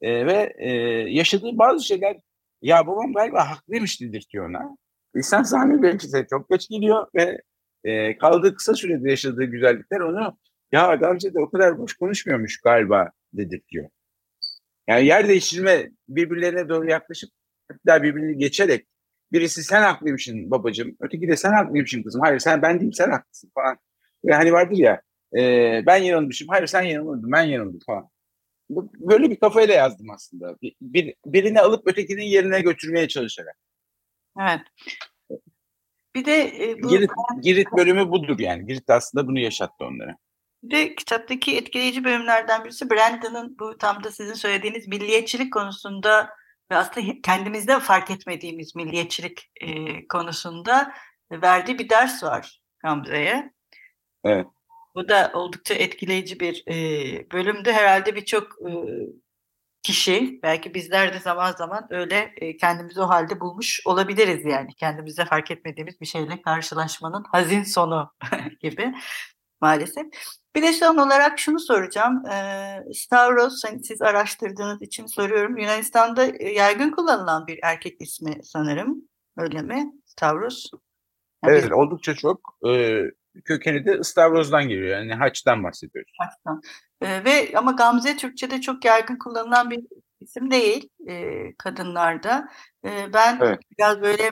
E, 0.00 0.26
ve 0.26 0.54
e, 0.58 0.70
yaşadığı 1.10 1.58
bazı 1.58 1.84
şeyler 1.86 2.16
ya 2.62 2.86
babam 2.86 3.12
galiba 3.12 3.50
haklıymış 3.50 4.00
dedirtiyor 4.00 4.48
ona. 4.48 4.76
İhsan 5.16 5.42
Sami 5.42 5.82
belki 5.82 6.12
de 6.12 6.26
çok 6.30 6.50
geç 6.50 6.68
gidiyor 6.68 7.06
ve 7.14 7.42
e, 7.84 8.18
kaldığı 8.18 8.54
kısa 8.54 8.74
sürede 8.74 9.10
yaşadığı 9.10 9.44
güzellikler 9.44 10.00
onu 10.00 10.38
ya 10.72 10.94
Gamze 10.94 11.34
de 11.34 11.40
o 11.40 11.50
kadar 11.50 11.78
boş 11.78 11.94
konuşmuyormuş 11.94 12.60
galiba 12.60 13.10
dedirtiyor. 13.32 13.88
Yani 14.88 15.06
yer 15.06 15.28
değiştirme 15.28 15.90
birbirlerine 16.08 16.68
doğru 16.68 16.90
yaklaşıp 16.90 17.30
hatta 17.68 18.02
birbirini 18.02 18.38
geçerek 18.38 18.86
Birisi 19.32 19.62
sen 19.62 19.82
haklıymışsın 19.82 20.50
babacığım. 20.50 20.96
Öteki 21.00 21.28
de 21.28 21.36
sen 21.36 21.52
haklıymışsın 21.52 22.02
kızım. 22.02 22.20
Hayır 22.20 22.38
sen 22.38 22.62
ben 22.62 22.80
değilim 22.80 22.92
sen 22.92 23.10
haklısın 23.10 23.50
falan. 23.54 23.78
Ve 24.24 24.34
hani 24.34 24.52
vardır 24.52 24.76
ya 24.76 25.02
e, 25.36 25.82
ben 25.86 25.96
yanılmışım. 25.96 26.48
Hayır 26.48 26.66
sen 26.66 26.82
yanılmadın 26.82 27.32
ben 27.32 27.42
yanıldım 27.42 27.80
falan. 27.86 28.10
Böyle 28.70 29.30
bir 29.30 29.36
kafayla 29.36 29.74
yazdım 29.74 30.10
aslında. 30.10 30.56
Bir, 30.62 30.74
bir, 30.80 31.14
birini 31.26 31.60
alıp 31.60 31.86
ötekinin 31.86 32.22
yerine 32.22 32.60
götürmeye 32.60 33.08
çalışarak. 33.08 33.56
Evet. 34.40 34.60
Bir 36.14 36.24
de 36.24 36.64
e, 36.64 36.82
bu... 36.82 36.88
Girit, 36.88 37.10
Girit 37.42 37.68
bölümü 37.76 38.10
budur 38.10 38.38
yani. 38.38 38.66
Girit 38.66 38.90
aslında 38.90 39.28
bunu 39.28 39.38
yaşattı 39.38 39.84
onlara. 39.84 40.16
Bir 40.62 40.76
de 40.76 40.94
kitaptaki 40.94 41.56
etkileyici 41.56 42.04
bölümlerden 42.04 42.64
birisi 42.64 42.90
Brandon'ın 42.90 43.56
bu 43.58 43.78
tam 43.78 44.04
da 44.04 44.10
sizin 44.10 44.34
söylediğiniz 44.34 44.88
milliyetçilik 44.88 45.52
konusunda 45.52 46.30
ve 46.70 46.76
aslında 46.76 47.06
kendimizde 47.22 47.80
fark 47.80 48.10
etmediğimiz 48.10 48.76
milliyetçilik 48.76 49.50
e, 49.60 50.08
konusunda 50.08 50.94
verdiği 51.30 51.78
bir 51.78 51.88
ders 51.88 52.22
var 52.22 52.60
Gamze'ye. 52.78 53.52
Evet. 54.24 54.46
Bu 54.94 55.08
da 55.08 55.30
oldukça 55.34 55.74
etkileyici 55.74 56.40
bir 56.40 56.64
e, 56.68 57.30
bölümdü. 57.30 57.72
Herhalde 57.72 58.16
birçok 58.16 58.42
e, 58.42 58.70
kişi, 59.82 60.40
belki 60.42 60.74
bizler 60.74 61.14
de 61.14 61.18
zaman 61.18 61.52
zaman 61.52 61.86
öyle 61.90 62.34
e, 62.36 62.56
kendimizi 62.56 63.00
o 63.00 63.08
halde 63.08 63.40
bulmuş 63.40 63.80
olabiliriz 63.84 64.44
yani. 64.44 64.74
Kendimizde 64.74 65.24
fark 65.24 65.50
etmediğimiz 65.50 66.00
bir 66.00 66.06
şeyle 66.06 66.42
karşılaşmanın 66.42 67.24
hazin 67.32 67.62
sonu 67.62 68.12
gibi 68.60 68.94
maalesef. 69.60 70.06
Bir 70.56 70.62
de 70.62 70.72
son 70.72 70.96
olarak 70.96 71.38
şunu 71.38 71.60
soracağım. 71.60 72.26
Ee, 72.26 72.84
Stavros, 72.94 73.64
hani 73.64 73.84
siz 73.84 74.02
araştırdığınız 74.02 74.82
için 74.82 75.06
soruyorum. 75.06 75.56
Yunanistan'da 75.56 76.24
yaygın 76.40 76.90
kullanılan 76.90 77.46
bir 77.46 77.58
erkek 77.62 78.00
ismi 78.00 78.34
sanırım. 78.42 79.02
Öyle 79.36 79.62
mi? 79.62 79.92
Stavros. 80.04 80.64
Yani 81.44 81.52
evet, 81.52 81.64
biz... 81.64 81.72
oldukça 81.72 82.14
çok. 82.14 82.58
Ee, 82.68 83.02
kökeni 83.44 83.84
de 83.84 84.04
Stavros'dan 84.04 84.68
geliyor. 84.68 84.98
Yani 84.98 85.14
Haç'tan 85.14 85.64
bahsediyoruz. 85.64 86.12
Haç'tan. 86.18 86.62
Ee, 87.00 87.24
ve 87.24 87.58
ama 87.58 87.72
Gamze 87.72 88.16
Türkçe'de 88.16 88.60
çok 88.60 88.84
yaygın 88.84 89.18
kullanılan 89.18 89.70
bir 89.70 89.80
isim 90.20 90.50
değil 90.50 90.88
e, 91.08 91.32
kadınlarda. 91.58 92.48
E, 92.84 93.12
ben 93.12 93.38
evet. 93.42 93.58
biraz 93.78 94.00
böyle 94.02 94.30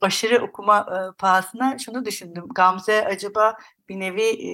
aşırı 0.00 0.44
okuma 0.44 0.78
e, 0.78 1.16
pahasına 1.18 1.78
şunu 1.78 2.04
düşündüm. 2.04 2.44
Gamze 2.54 3.04
acaba 3.04 3.56
bir 3.88 4.00
nevi 4.00 4.22
e, 4.22 4.50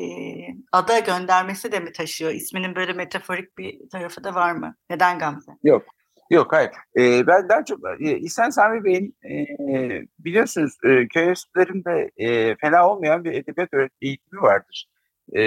ada 0.72 0.98
göndermesi 0.98 1.72
de 1.72 1.80
mi 1.80 1.92
taşıyor? 1.92 2.32
İsminin 2.32 2.76
böyle 2.76 2.92
metaforik 2.92 3.58
bir 3.58 3.88
tarafı 3.88 4.24
da 4.24 4.34
var 4.34 4.52
mı? 4.52 4.74
Neden 4.90 5.18
Gamze? 5.18 5.52
Yok. 5.64 5.84
Yok 6.30 6.52
hayır. 6.52 6.70
Ee, 6.98 7.26
ben 7.26 7.48
daha 7.48 7.64
çok 7.64 7.78
e, 8.00 8.18
İhsan 8.18 8.50
Sami 8.50 8.84
Bey'in 8.84 9.16
e, 9.24 10.06
biliyorsunuz 10.18 10.72
e, 10.84 11.08
köy 11.08 11.28
enstitülerinde 11.28 12.10
e, 12.16 12.56
fena 12.56 12.88
olmayan 12.88 13.24
bir 13.24 13.32
edebiyat 13.32 13.70
eğitimi 14.02 14.42
vardır. 14.42 14.86
E, 15.32 15.42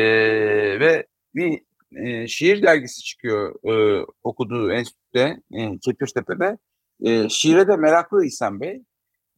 ve 0.80 1.06
bir 1.36 1.62
e, 1.96 2.28
şiir 2.28 2.64
dergisi 2.64 3.04
çıkıyor 3.04 3.56
e, 3.64 4.06
okuduğu 4.24 4.72
enstitüde 4.72 5.38
e, 5.54 5.78
Kepirtepe'de. 5.80 6.58
E, 7.04 7.30
şiire 7.30 7.68
de 7.68 7.76
meraklı 7.76 8.26
İhsan 8.26 8.62
Bey. 8.62 8.84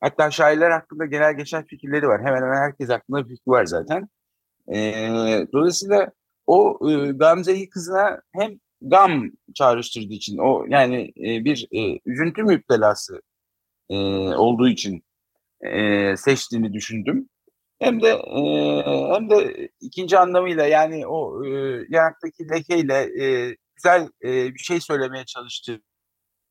Hatta 0.02 0.32
şairler 0.32 0.72
hakkında 0.72 1.06
genel 1.06 1.38
geçen 1.38 1.66
fikirleri 1.66 2.08
var. 2.08 2.22
Hemen 2.22 2.42
hemen 2.42 2.58
herkes 2.58 2.90
hakkında 2.90 3.30
bir 3.30 3.36
fikri 3.36 3.52
var 3.52 3.66
zaten. 3.66 4.10
E, 4.74 5.48
dolayısıyla 5.54 6.12
o 6.48 6.80
e, 6.92 7.12
Gamze'yi 7.12 7.70
kızına 7.70 8.22
hem 8.34 8.60
gam 8.82 9.32
çağrıştırdığı 9.56 10.14
için 10.14 10.38
o 10.38 10.66
yani 10.70 11.14
e, 11.18 11.46
bir 11.46 11.68
e, 11.72 12.00
üzüntü 12.06 12.44
müptelası 12.44 13.22
e, 13.90 13.96
olduğu 14.36 14.70
için 14.70 15.04
e, 15.62 16.18
seçtiğini 16.18 16.74
düşündüm. 16.74 17.30
Hem 17.80 18.02
de 18.02 18.10
e, 18.10 18.42
hem 19.16 19.30
de 19.30 19.70
ikinci 19.82 20.18
anlamıyla 20.18 20.66
yani 20.66 21.08
o 21.08 21.46
e, 21.46 21.50
yanaktaki 21.90 22.50
lekeyle 22.50 23.24
e, 23.24 23.58
güzel 23.76 24.10
e, 24.24 24.54
bir 24.54 24.60
şey 24.60 24.80
söylemeye 24.80 25.26
çalıştı 25.26 25.82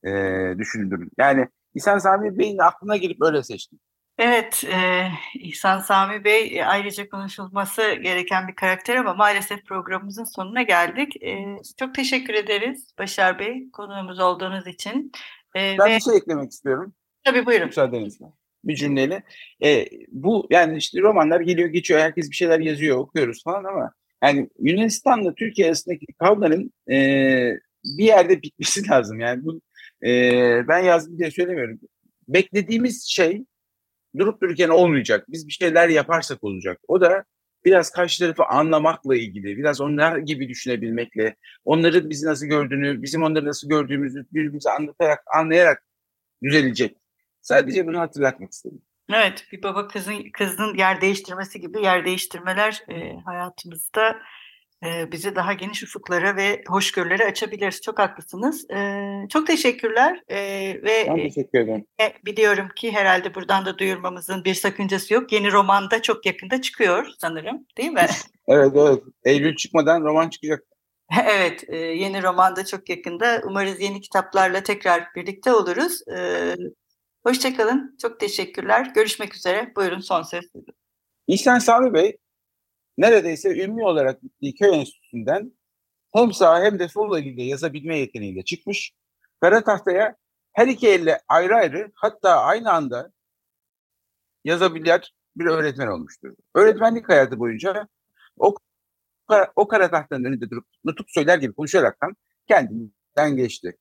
e, 0.05 0.11
düşündüm. 0.59 1.11
Yani 1.19 1.49
İhsan 1.75 1.99
Sami 1.99 2.39
Bey'in 2.39 2.59
aklına 2.59 2.97
girip 2.97 3.23
öyle 3.23 3.43
seçtim. 3.43 3.79
Evet, 4.19 4.65
e, 4.65 5.09
İhsan 5.35 5.81
Sami 5.81 6.25
Bey 6.25 6.59
e, 6.59 6.65
ayrıca 6.65 7.09
konuşulması 7.09 7.95
gereken 8.03 8.49
bir 8.49 8.55
karakter 8.55 8.97
ama 8.97 9.15
maalesef 9.15 9.65
programımızın 9.65 10.25
sonuna 10.25 10.63
geldik. 10.63 11.23
E, 11.23 11.57
çok 11.79 11.95
teşekkür 11.95 12.35
ederiz 12.35 12.87
Başar 12.99 13.39
Bey 13.39 13.71
konuğumuz 13.73 14.21
olduğunuz 14.21 14.67
için. 14.67 15.13
E, 15.57 15.77
ben 15.79 15.91
ve... 15.91 15.97
bir 15.97 16.01
şey 16.01 16.17
eklemek 16.17 16.53
istiyorum. 16.53 16.95
Tabii 17.25 17.47
buyurun. 17.47 17.67
Müsaadenizle. 17.67 18.27
bir 18.65 18.75
cümleyle. 18.75 19.23
E, 19.65 19.87
bu 20.09 20.47
yani 20.51 20.77
işte 20.77 21.01
romanlar 21.01 21.41
geliyor 21.41 21.69
geçiyor 21.69 22.01
herkes 22.01 22.31
bir 22.31 22.37
şeyler 22.37 22.61
yazıyor 22.61 22.99
okuyoruz 22.99 23.45
falan 23.45 23.65
ama 23.65 23.93
yani 24.23 24.49
Yunanistan'la 24.59 25.35
Türkiye 25.35 25.69
arasındaki 25.69 26.07
kavganın 26.19 26.73
e, 26.91 26.97
bir 27.85 28.05
yerde 28.05 28.43
bitmesi 28.43 28.89
lazım. 28.91 29.21
Yani 29.21 29.45
bu 29.45 29.61
e, 30.07 30.11
ben 30.69 30.79
yazdım 30.79 31.19
diye 31.19 31.31
söylemiyorum. 31.31 31.81
Beklediğimiz 32.29 33.07
şey 33.09 33.45
durup 34.19 34.43
dururken 34.43 34.69
olmayacak. 34.69 35.25
Biz 35.29 35.47
bir 35.47 35.53
şeyler 35.53 35.89
yaparsak 35.89 36.45
olacak. 36.45 36.81
O 36.89 37.01
da 37.01 37.25
biraz 37.65 37.91
karşı 37.91 38.25
tarafı 38.25 38.45
anlamakla 38.45 39.17
ilgili, 39.17 39.57
biraz 39.57 39.81
onlar 39.81 40.19
gibi 40.19 40.49
düşünebilmekle, 40.49 41.37
onları 41.65 42.11
bizi 42.11 42.27
nasıl 42.27 42.47
gördüğünü, 42.47 43.03
bizim 43.03 43.23
onları 43.23 43.45
nasıl 43.45 43.69
gördüğümüzü 43.69 44.27
birbirimize 44.33 44.71
anlatarak, 44.71 45.23
anlayarak 45.35 45.83
düzelecek. 46.43 46.97
Sadece 47.41 47.87
bunu 47.87 47.99
hatırlatmak 47.99 48.53
istedim. 48.53 48.83
Evet, 49.15 49.47
bir 49.53 49.63
baba 49.63 49.89
kızın 49.89 50.31
kızın 50.33 50.75
yer 50.75 51.01
değiştirmesi 51.01 51.61
gibi 51.61 51.83
yer 51.83 52.05
değiştirmeler 52.05 52.83
e, 52.89 53.21
hayatımızda 53.25 54.17
bizi 54.83 55.37
daha 55.37 55.53
geniş 55.53 55.83
ufuklara 55.83 56.37
ve 56.37 56.63
hoşgörülere 56.69 57.25
açabilir. 57.25 57.73
Çok 57.73 57.99
haklısınız. 57.99 58.67
Çok 59.29 59.47
teşekkürler 59.47 60.23
ve 60.83 61.07
ben 61.09 61.17
teşekkür 61.17 61.59
ederim. 61.59 61.87
E, 62.01 62.13
biliyorum 62.27 62.69
ki 62.77 62.93
herhalde 62.93 63.35
buradan 63.35 63.67
da 63.67 63.79
duyurmamızın 63.79 64.45
bir 64.45 64.55
sakıncası 64.55 65.15
yok. 65.15 65.33
Yeni 65.33 65.53
romanda 65.53 66.03
çok 66.03 66.27
yakında 66.27 66.61
çıkıyor 66.61 67.07
sanırım, 67.19 67.67
değil 67.79 67.91
mi? 67.91 68.07
evet, 68.49 68.73
evet. 68.77 69.03
Eylül 69.25 69.57
çıkmadan 69.57 70.05
roman 70.05 70.29
çıkacak. 70.29 70.63
evet, 71.27 71.65
e, 71.69 71.77
yeni 71.77 72.23
romanda 72.23 72.65
çok 72.65 72.89
yakında. 72.89 73.43
Umarız 73.45 73.81
yeni 73.81 74.01
kitaplarla 74.01 74.63
tekrar 74.63 75.15
birlikte 75.17 75.53
oluruz. 75.53 76.01
Hoşçakalın. 77.27 77.97
Çok 78.03 78.21
teşekkürler. 78.21 78.93
Görüşmek 78.95 79.35
üzere. 79.35 79.73
Buyurun 79.77 80.01
son 80.01 80.23
söz. 80.23 80.45
İhsan 81.27 81.59
Sami 81.59 81.95
Bey 81.95 82.17
neredeyse 82.99 83.65
ünlü 83.65 83.85
olarak 83.85 84.23
gittiği 84.23 84.55
köy 84.55 84.81
enstitüsünden 84.81 85.53
hem 86.13 86.33
sağ 86.33 86.63
hem 86.65 86.79
de 86.79 86.89
sol 86.89 87.19
eliyle 87.19 87.43
yazabilme 87.43 87.99
yeteneğiyle 87.99 88.45
çıkmış. 88.45 88.93
Kara 89.41 89.65
tahtaya 89.65 90.17
her 90.53 90.67
iki 90.67 90.89
elle 90.89 91.21
ayrı 91.29 91.55
ayrı 91.57 91.93
hatta 91.95 92.41
aynı 92.41 92.73
anda 92.73 93.13
yazabilen 94.45 95.01
bir 95.37 95.47
öğretmen 95.47 95.87
olmuştur. 95.87 96.35
Öğretmenlik 96.55 97.09
hayatı 97.09 97.39
boyunca 97.39 97.89
o, 98.39 98.55
o 99.57 99.69
kara 99.69 99.91
tahtanın 99.91 100.25
önünde 100.25 100.51
durup 100.51 100.67
nutuk 100.85 101.11
söyler 101.11 101.39
gibi 101.39 101.53
konuşaraktan 101.55 102.17
kendinden 102.49 103.37
geçti. 103.37 103.77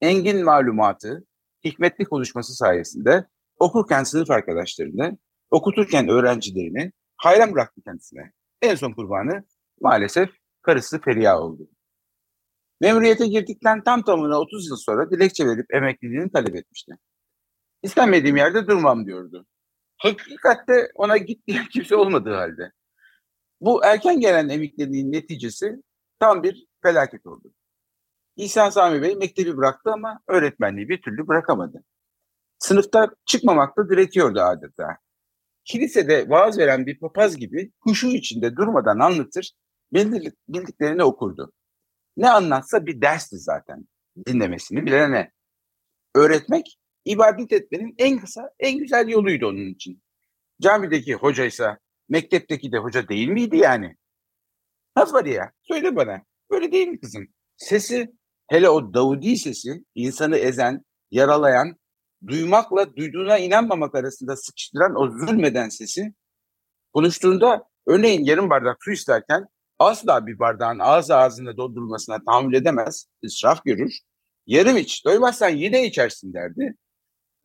Engin 0.00 0.44
malumatı, 0.44 1.24
hikmetli 1.64 2.04
konuşması 2.04 2.54
sayesinde 2.54 3.26
okurken 3.58 4.04
sınıf 4.04 4.30
arkadaşlarını, 4.30 5.18
okuturken 5.50 6.08
öğrencilerini 6.08 6.92
hayran 7.16 7.52
bıraktı 7.52 7.80
kendisine. 7.84 8.32
En 8.62 8.74
son 8.74 8.92
kurbanı 8.92 9.44
maalesef 9.80 10.30
karısı 10.62 11.00
Feriha 11.00 11.40
oldu. 11.40 11.68
Memuriyete 12.80 13.26
girdikten 13.26 13.84
tam 13.84 14.02
tamına 14.02 14.40
30 14.40 14.68
yıl 14.68 14.76
sonra 14.76 15.10
dilekçe 15.10 15.46
verip 15.46 15.74
emekliliğini 15.74 16.32
talep 16.32 16.56
etmişti. 16.56 16.92
İstenmediğim 17.82 18.36
yerde 18.36 18.66
durmam 18.66 19.06
diyordu. 19.06 19.46
Hakikatte 19.96 20.88
ona 20.94 21.16
git 21.16 21.46
diyen 21.46 21.66
kimse 21.72 21.96
olmadığı 21.96 22.34
halde. 22.34 22.72
Bu 23.60 23.84
erken 23.84 24.20
gelen 24.20 24.48
emekliliğin 24.48 25.12
neticesi 25.12 25.82
tam 26.20 26.42
bir 26.42 26.66
felaket 26.82 27.26
oldu. 27.26 27.52
İhsan 28.36 28.70
Sami 28.70 29.02
Bey 29.02 29.16
mektebi 29.16 29.56
bıraktı 29.56 29.90
ama 29.92 30.20
öğretmenliği 30.26 30.88
bir 30.88 31.02
türlü 31.02 31.28
bırakamadı. 31.28 31.84
Sınıfta 32.58 33.10
çıkmamakta 33.26 33.88
diretiyordu 33.88 34.40
adeta. 34.40 34.98
Kilisede 35.64 36.28
vaaz 36.28 36.58
veren 36.58 36.86
bir 36.86 36.98
papaz 36.98 37.36
gibi 37.36 37.72
kuşu 37.80 38.08
içinde 38.08 38.56
durmadan 38.56 38.98
anlatır, 38.98 39.52
bildiklerini 40.48 41.04
okurdu. 41.04 41.52
Ne 42.16 42.30
anlatsa 42.30 42.86
bir 42.86 43.00
dersti 43.00 43.38
zaten. 43.38 43.88
Dinlemesini 44.26 44.86
bilene. 44.86 45.32
Öğretmek, 46.14 46.78
ibadet 47.04 47.52
etmenin 47.52 47.94
en 47.98 48.18
kısa, 48.18 48.50
en 48.58 48.78
güzel 48.78 49.08
yoluydu 49.08 49.46
onun 49.46 49.74
için. 49.74 50.02
Camideki 50.62 51.14
hocaysa 51.14 51.78
mektepteki 52.08 52.72
de 52.72 52.78
hoca 52.78 53.08
değil 53.08 53.28
miydi 53.28 53.56
yani? 53.56 53.96
Nasıl 54.96 55.14
var 55.14 55.24
ya? 55.24 55.52
Söyle 55.62 55.96
bana. 55.96 56.22
Böyle 56.50 56.72
değil 56.72 56.88
mi 56.88 57.00
kızım? 57.00 57.28
Sesi 57.56 58.12
hele 58.48 58.68
o 58.68 58.94
Davudi 58.94 59.36
sesi 59.36 59.84
insanı 59.94 60.36
ezen, 60.36 60.84
yaralayan, 61.10 61.76
duymakla 62.26 62.96
duyduğuna 62.96 63.38
inanmamak 63.38 63.94
arasında 63.94 64.36
sıkıştıran 64.36 64.96
o 64.96 65.10
zulmeden 65.10 65.68
sesi 65.68 66.14
konuştuğunda 66.92 67.64
örneğin 67.86 68.24
yarım 68.24 68.50
bardak 68.50 68.76
su 68.80 68.90
isterken 68.90 69.46
asla 69.78 70.26
bir 70.26 70.38
bardağın 70.38 70.78
ağzı 70.78 71.16
ağzında 71.16 71.56
doldurulmasına 71.56 72.24
tahammül 72.24 72.54
edemez, 72.54 73.06
israf 73.22 73.64
görür. 73.64 73.98
Yarım 74.46 74.76
iç, 74.76 75.04
doymazsan 75.04 75.48
yine 75.48 75.86
içersin 75.86 76.34
derdi. 76.34 76.74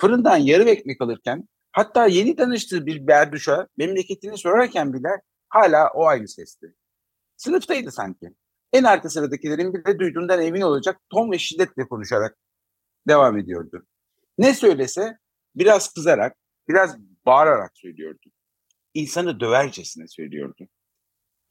Fırından 0.01 0.38
yarım 0.38 0.67
ekmek 0.67 1.01
alırken 1.01 1.47
hatta 1.71 2.07
yeni 2.07 2.35
tanıştığı 2.35 2.85
bir 2.85 3.07
berduşa 3.07 3.67
memleketini 3.77 4.38
sorarken 4.38 4.93
bile 4.93 5.09
hala 5.49 5.89
o 5.93 6.05
aynı 6.05 6.27
sesti. 6.27 6.73
Sınıftaydı 7.38 7.91
sanki 7.91 8.29
en 8.73 8.83
arka 8.83 9.09
sıradakilerin 9.09 9.73
bile 9.73 9.99
duyduğundan 9.99 10.41
emin 10.41 10.61
olacak 10.61 10.99
ton 11.09 11.31
ve 11.31 11.39
şiddetle 11.39 11.88
konuşarak 11.88 12.38
devam 13.07 13.38
ediyordu. 13.38 13.85
Ne 14.38 14.54
söylese 14.54 15.17
biraz 15.56 15.93
kızarak, 15.93 16.38
biraz 16.69 16.98
bağırarak 17.26 17.71
söylüyordu. 17.74 18.30
İnsanı 18.93 19.39
dövercesine 19.39 20.08
söylüyordu. 20.08 20.67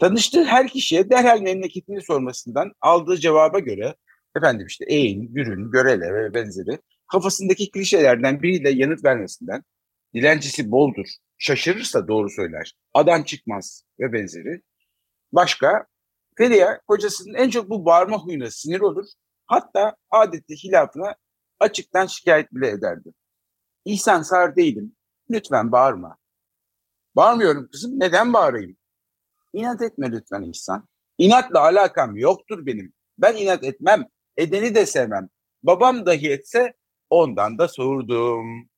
Tanıştığı 0.00 0.44
her 0.44 0.68
kişiye 0.68 1.10
derhal 1.10 1.40
memleketini 1.40 2.02
sormasından 2.02 2.72
aldığı 2.80 3.16
cevaba 3.16 3.58
göre 3.58 3.94
efendim 4.36 4.66
işte 4.66 4.84
eğin, 4.88 5.34
gürün, 5.34 5.70
görele 5.70 6.14
ve 6.14 6.34
benzeri 6.34 6.78
kafasındaki 7.12 7.70
klişelerden 7.70 8.42
biriyle 8.42 8.70
yanıt 8.70 9.04
vermesinden 9.04 9.62
dilencisi 10.14 10.70
boldur, 10.70 11.06
şaşırırsa 11.38 12.08
doğru 12.08 12.30
söyler, 12.30 12.74
adam 12.94 13.24
çıkmaz 13.24 13.84
ve 14.00 14.12
benzeri. 14.12 14.62
Başka 15.32 15.86
Feriha 16.38 16.80
kocasının 16.86 17.34
en 17.34 17.50
çok 17.50 17.70
bu 17.70 17.84
bağırma 17.84 18.18
huyuna 18.18 18.50
sinir 18.50 18.80
olur. 18.80 19.06
Hatta 19.46 19.96
adette 20.10 20.54
hilafına 20.54 21.14
açıktan 21.60 22.06
şikayet 22.06 22.52
bile 22.52 22.68
ederdi. 22.68 23.14
İhsan 23.84 24.22
sağır 24.22 24.56
değilim. 24.56 24.96
Lütfen 25.30 25.72
bağırma. 25.72 26.16
Bağırmıyorum 27.16 27.68
kızım. 27.72 28.00
Neden 28.00 28.32
bağırayım? 28.32 28.76
İnat 29.52 29.82
etme 29.82 30.12
lütfen 30.12 30.42
İhsan. 30.42 30.88
İnatla 31.18 31.60
alakam 31.60 32.16
yoktur 32.16 32.66
benim. 32.66 32.92
Ben 33.18 33.36
inat 33.36 33.64
etmem. 33.64 34.08
Edeni 34.36 34.74
de 34.74 34.86
sevmem. 34.86 35.28
Babam 35.62 36.06
dahi 36.06 36.30
etse 36.30 36.74
ondan 37.10 37.58
da 37.58 37.68
soğurdum. 37.68 38.68